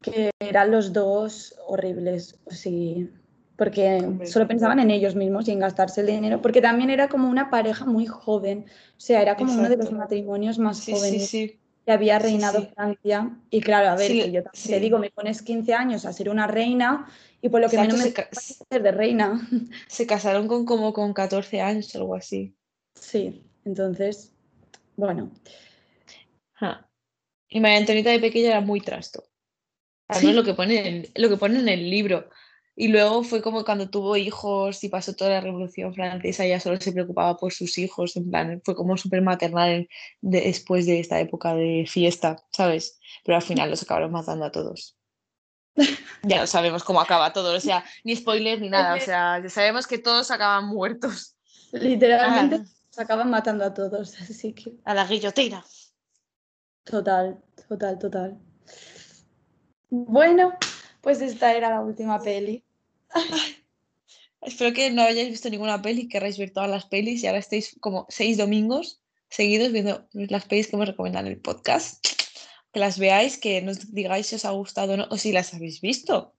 que 0.00 0.30
eran 0.38 0.70
los 0.70 0.92
dos 0.92 1.54
horribles, 1.66 2.38
sí, 2.48 3.10
porque 3.56 4.06
solo 4.24 4.46
pensaban 4.46 4.78
en 4.78 4.90
ellos 4.90 5.14
mismos 5.14 5.48
y 5.48 5.52
en 5.52 5.60
gastarse 5.60 6.02
el 6.02 6.06
dinero, 6.06 6.40
porque 6.40 6.60
también 6.60 6.90
era 6.90 7.08
como 7.08 7.28
una 7.28 7.50
pareja 7.50 7.84
muy 7.84 8.06
joven, 8.06 8.66
o 8.96 9.00
sea, 9.00 9.22
era 9.22 9.36
como 9.36 9.52
uno 9.52 9.68
de 9.68 9.76
los 9.76 9.92
matrimonios 9.92 10.58
más 10.58 10.84
jóvenes 10.84 11.34
que 11.86 11.92
había 11.92 12.18
reinado 12.18 12.68
Francia. 12.74 13.30
Y 13.48 13.62
claro, 13.62 13.88
a 13.88 13.96
ver, 13.96 14.30
yo 14.30 14.42
te 14.42 14.80
digo, 14.80 14.98
me 14.98 15.10
pones 15.10 15.40
15 15.40 15.72
años 15.72 16.04
a 16.04 16.12
ser 16.12 16.28
una 16.28 16.46
reina 16.46 17.06
y 17.40 17.48
por 17.48 17.62
lo 17.62 17.70
que 17.70 17.78
menos 17.78 17.98
me 17.98 18.12
ser 18.12 18.82
de 18.82 18.90
reina. 18.90 19.40
Se 19.86 20.06
casaron 20.06 20.48
con 20.48 20.66
como 20.66 20.92
con 20.92 21.14
14 21.14 21.62
años 21.62 21.94
o 21.94 21.98
algo 21.98 22.14
así. 22.16 22.54
Sí, 22.94 23.46
entonces, 23.64 24.34
bueno. 24.96 25.30
Y 27.48 27.60
María 27.60 27.78
Antonita 27.78 28.10
de 28.10 28.18
pequeña 28.18 28.48
era 28.48 28.60
muy 28.60 28.80
trasto 28.80 29.22
no 30.22 30.32
lo 30.32 30.44
que 30.44 30.54
pone 30.54 30.88
en, 30.88 31.06
lo 31.14 31.28
que 31.28 31.36
pone 31.36 31.58
en 31.58 31.68
el 31.68 31.90
libro. 31.90 32.28
Y 32.78 32.88
luego 32.88 33.22
fue 33.22 33.40
como 33.40 33.64
cuando 33.64 33.88
tuvo 33.88 34.18
hijos 34.18 34.84
y 34.84 34.90
pasó 34.90 35.14
toda 35.14 35.30
la 35.30 35.40
Revolución 35.40 35.94
Francesa, 35.94 36.44
ella 36.44 36.60
solo 36.60 36.78
se 36.78 36.92
preocupaba 36.92 37.38
por 37.38 37.50
sus 37.54 37.78
hijos, 37.78 38.16
en 38.16 38.30
plan, 38.30 38.60
fue 38.66 38.76
como 38.76 38.98
súper 38.98 39.22
maternal 39.22 39.88
después 40.20 40.84
de 40.84 41.00
esta 41.00 41.18
época 41.18 41.54
de 41.54 41.86
fiesta, 41.88 42.36
¿sabes? 42.52 43.00
Pero 43.24 43.36
al 43.36 43.42
final 43.42 43.70
los 43.70 43.82
acabaron 43.82 44.12
matando 44.12 44.44
a 44.44 44.52
todos. 44.52 44.94
ya 46.22 46.40
no 46.40 46.46
sabemos 46.46 46.84
cómo 46.84 47.00
acaba 47.00 47.32
todo, 47.32 47.56
o 47.56 47.60
sea, 47.60 47.82
ni 48.04 48.14
spoiler 48.14 48.60
ni 48.60 48.68
nada, 48.68 48.94
o 48.94 49.00
sea, 49.00 49.40
ya 49.42 49.48
sabemos 49.48 49.86
que 49.86 49.96
todos 49.96 50.30
acaban 50.30 50.66
muertos. 50.66 51.34
Literalmente 51.72 52.56
ah. 52.56 52.64
se 52.90 53.02
acaban 53.02 53.30
matando 53.30 53.64
a 53.64 53.72
todos, 53.72 54.14
así 54.20 54.52
que... 54.52 54.74
A 54.84 54.92
la 54.92 55.06
guillotina. 55.06 55.64
Total, 56.84 57.42
total, 57.68 57.98
total. 57.98 58.38
Bueno, 59.88 60.52
pues 61.00 61.22
esta 61.22 61.54
era 61.54 61.70
la 61.70 61.80
última 61.80 62.20
peli. 62.20 62.65
Espero 64.42 64.72
que 64.74 64.90
no 64.90 65.02
hayáis 65.02 65.30
visto 65.30 65.50
ninguna 65.50 65.82
peli, 65.82 66.08
querráis 66.08 66.38
ver 66.38 66.52
todas 66.52 66.70
las 66.70 66.86
pelis 66.86 67.22
y 67.22 67.26
ahora 67.26 67.38
estéis 67.38 67.76
como 67.80 68.06
seis 68.08 68.36
domingos 68.36 69.00
seguidos 69.28 69.72
viendo 69.72 70.06
las 70.12 70.44
pelis 70.44 70.68
que 70.68 70.76
hemos 70.76 70.88
recomendado 70.88 71.26
en 71.26 71.32
el 71.32 71.40
podcast. 71.40 72.06
Que 72.72 72.80
las 72.80 72.98
veáis, 72.98 73.38
que 73.38 73.62
nos 73.62 73.92
digáis 73.92 74.26
si 74.26 74.36
os 74.36 74.44
ha 74.44 74.50
gustado 74.50 74.94
o 74.94 74.96
no, 74.96 75.06
o 75.10 75.16
si 75.16 75.32
las 75.32 75.54
habéis 75.54 75.80
visto. 75.80 76.34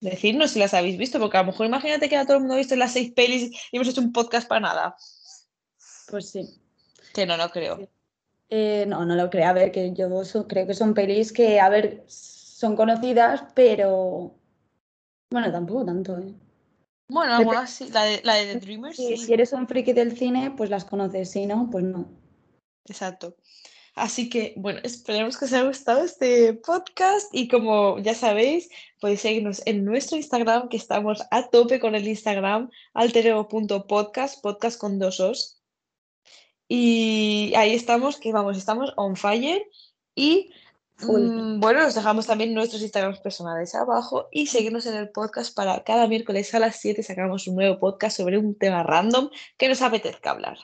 Decirnos 0.00 0.52
si 0.52 0.58
las 0.58 0.74
habéis 0.74 0.98
visto, 0.98 1.18
porque 1.18 1.38
a 1.38 1.40
lo 1.40 1.46
mejor 1.48 1.66
imagínate 1.66 2.08
que 2.08 2.16
ahora 2.16 2.26
todo 2.26 2.36
el 2.36 2.40
mundo 2.42 2.54
ha 2.54 2.58
visto 2.58 2.76
las 2.76 2.92
seis 2.92 3.12
pelis 3.12 3.50
y 3.72 3.76
hemos 3.76 3.88
hecho 3.88 4.02
un 4.02 4.12
podcast 4.12 4.46
para 4.46 4.60
nada. 4.60 4.96
Pues 6.08 6.30
sí. 6.30 6.60
Que 7.14 7.26
no, 7.26 7.36
no 7.36 7.50
creo. 7.50 7.88
Eh, 8.50 8.84
no, 8.86 9.04
no 9.04 9.16
lo 9.16 9.30
creo. 9.30 9.48
A 9.48 9.52
ver, 9.52 9.72
que 9.72 9.92
yo 9.94 10.08
creo 10.46 10.66
que 10.66 10.74
son 10.74 10.94
pelis 10.94 11.32
que, 11.32 11.58
a 11.58 11.68
ver, 11.68 12.04
son 12.06 12.76
conocidas, 12.76 13.44
pero 13.54 14.38
bueno, 15.30 15.50
tampoco 15.52 15.84
tanto, 15.84 16.18
¿eh? 16.18 16.34
Bueno, 17.08 17.34
algunas 17.34 17.70
sí, 17.70 17.88
la 17.92 18.02
de, 18.02 18.20
la 18.24 18.34
de 18.34 18.54
The 18.54 18.60
Dreamers. 18.60 18.96
Sí, 18.96 19.16
Si 19.16 19.32
eres 19.32 19.52
un 19.52 19.68
friki 19.68 19.92
del 19.92 20.16
cine, 20.16 20.52
pues 20.56 20.70
las 20.70 20.84
conoces, 20.84 21.30
si 21.30 21.46
no, 21.46 21.68
pues 21.70 21.84
no. 21.84 22.08
Exacto. 22.84 23.36
Así 23.94 24.28
que, 24.28 24.52
bueno, 24.56 24.80
esperemos 24.82 25.38
que 25.38 25.46
os 25.46 25.52
haya 25.52 25.66
gustado 25.66 26.04
este 26.04 26.52
podcast 26.52 27.34
y 27.34 27.48
como 27.48 27.98
ya 27.98 28.14
sabéis, 28.14 28.68
podéis 29.00 29.22
seguirnos 29.22 29.62
en 29.66 29.84
nuestro 29.84 30.18
Instagram, 30.18 30.68
que 30.68 30.76
estamos 30.76 31.22
a 31.30 31.48
tope 31.48 31.80
con 31.80 31.94
el 31.94 32.06
Instagram, 32.06 32.70
altereo.podcast, 32.92 34.42
podcast 34.42 34.78
con 34.78 34.98
dos 34.98 35.20
os. 35.20 35.62
Y 36.68 37.54
ahí 37.56 37.74
estamos, 37.74 38.18
que 38.18 38.32
vamos, 38.32 38.58
estamos 38.58 38.92
on 38.96 39.16
fire 39.16 39.64
y 40.14 40.50
Mm, 40.98 41.60
bueno, 41.60 41.82
nos 41.82 41.94
dejamos 41.94 42.26
también 42.26 42.54
nuestros 42.54 42.80
Instagrams 42.80 43.20
personales 43.20 43.74
abajo 43.74 44.28
y 44.32 44.46
seguirnos 44.46 44.86
en 44.86 44.94
el 44.94 45.10
podcast 45.10 45.54
para 45.54 45.84
cada 45.84 46.06
miércoles 46.06 46.54
a 46.54 46.58
las 46.58 46.76
7 46.76 47.02
sacamos 47.02 47.46
un 47.46 47.56
nuevo 47.56 47.78
podcast 47.78 48.16
sobre 48.16 48.38
un 48.38 48.54
tema 48.54 48.82
random 48.82 49.28
que 49.58 49.68
nos 49.68 49.82
apetezca 49.82 50.30
hablar. 50.30 50.58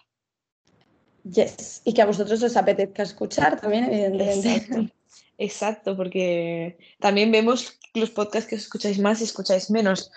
Yes, 1.24 1.82
y 1.84 1.92
que 1.92 2.02
a 2.02 2.06
vosotros 2.06 2.42
os 2.42 2.56
apetezca 2.56 3.02
escuchar 3.02 3.60
también, 3.60 3.84
evidentemente. 3.84 4.92
Exacto, 5.38 5.96
porque 5.96 6.78
también 6.98 7.30
vemos 7.30 7.78
los 7.94 8.10
podcasts 8.10 8.48
que 8.48 8.56
os 8.56 8.62
escucháis 8.62 8.98
más 8.98 9.20
y 9.20 9.24
escucháis 9.24 9.70
menos. 9.70 10.10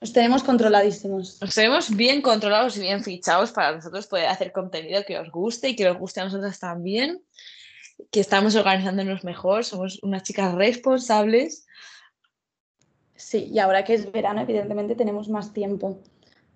Os 0.00 0.12
tenemos 0.12 0.42
controladísimos. 0.42 1.40
Os 1.40 1.54
tenemos 1.54 1.94
bien 1.94 2.20
controlados 2.20 2.76
y 2.76 2.80
bien 2.80 3.02
fichados 3.02 3.52
para 3.52 3.76
nosotros 3.76 4.06
poder 4.06 4.26
hacer 4.26 4.52
contenido 4.52 5.04
que 5.06 5.18
os 5.18 5.30
guste 5.30 5.70
y 5.70 5.76
que 5.76 5.88
os 5.88 5.96
guste 5.96 6.20
a 6.20 6.24
nosotros 6.24 6.58
también 6.58 7.22
que 8.10 8.20
estamos 8.20 8.54
organizándonos 8.56 9.24
mejor, 9.24 9.64
somos 9.64 10.02
unas 10.02 10.22
chicas 10.22 10.54
responsables. 10.54 11.66
Sí, 13.14 13.48
y 13.52 13.58
ahora 13.58 13.84
que 13.84 13.94
es 13.94 14.10
verano, 14.10 14.40
evidentemente 14.40 14.94
tenemos 14.94 15.28
más 15.28 15.52
tiempo 15.52 16.02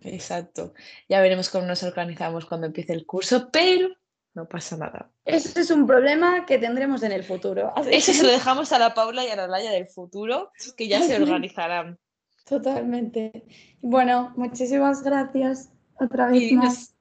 Exacto. 0.03 0.75
Ya 1.09 1.21
veremos 1.21 1.49
cómo 1.49 1.67
nos 1.67 1.83
organizamos 1.83 2.47
cuando 2.47 2.67
empiece 2.67 2.93
el 2.93 3.07
curso, 3.07 3.51
pero 3.51 3.89
no 4.35 4.49
pasa 4.49 4.77
nada. 4.77 5.11
Ese 5.25 5.61
es 5.61 5.71
un 5.71 5.87
problema 5.87 6.47
que 6.47 6.59
tendremos 6.59 7.03
en 7.03 7.13
el 7.13 7.25
futuro. 7.25 7.73
Eso 7.91 8.13
se 8.13 8.23
lo 8.23 8.31
dejamos 8.31 8.73
a 8.73 8.79
la 8.79 8.95
Paula 8.95 9.25
y 9.25 9.31
a 9.31 9.37
la 9.37 9.49
Laya 9.49 9.71
del 9.71 9.89
futuro, 9.89 10.53
que 10.77 10.89
ya 10.89 11.03
se 11.03 11.21
organizarán. 11.21 11.99
Totalmente. 12.45 13.45
Bueno, 13.81 14.33
muchísimas 14.37 15.03
gracias 15.03 15.71
otra 16.01 16.29
vez. 16.29 16.53
más. 16.53 16.95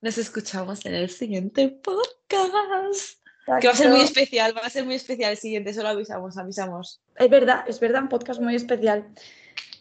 Nos, 0.00 0.18
escuchamos 0.18 0.84
en 0.84 0.94
el 0.94 1.08
siguiente 1.08 1.68
podcast. 1.68 3.23
Que 3.46 3.66
va 3.66 3.72
a 3.72 3.76
ser 3.76 3.90
muy 3.90 4.00
especial, 4.00 4.56
va 4.56 4.62
a 4.62 4.70
ser 4.70 4.84
muy 4.84 4.94
especial 4.94 5.32
el 5.32 5.36
siguiente, 5.36 5.74
solo 5.74 5.88
avisamos, 5.88 6.38
avisamos. 6.38 7.00
Es 7.16 7.28
verdad, 7.28 7.64
es 7.68 7.78
verdad, 7.78 8.02
un 8.02 8.08
podcast 8.08 8.40
muy 8.40 8.54
especial. 8.54 9.06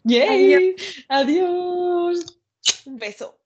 ¡Yay! 0.04 0.76
Adiós. 1.08 2.40
Un 2.86 2.98
beso. 2.98 3.38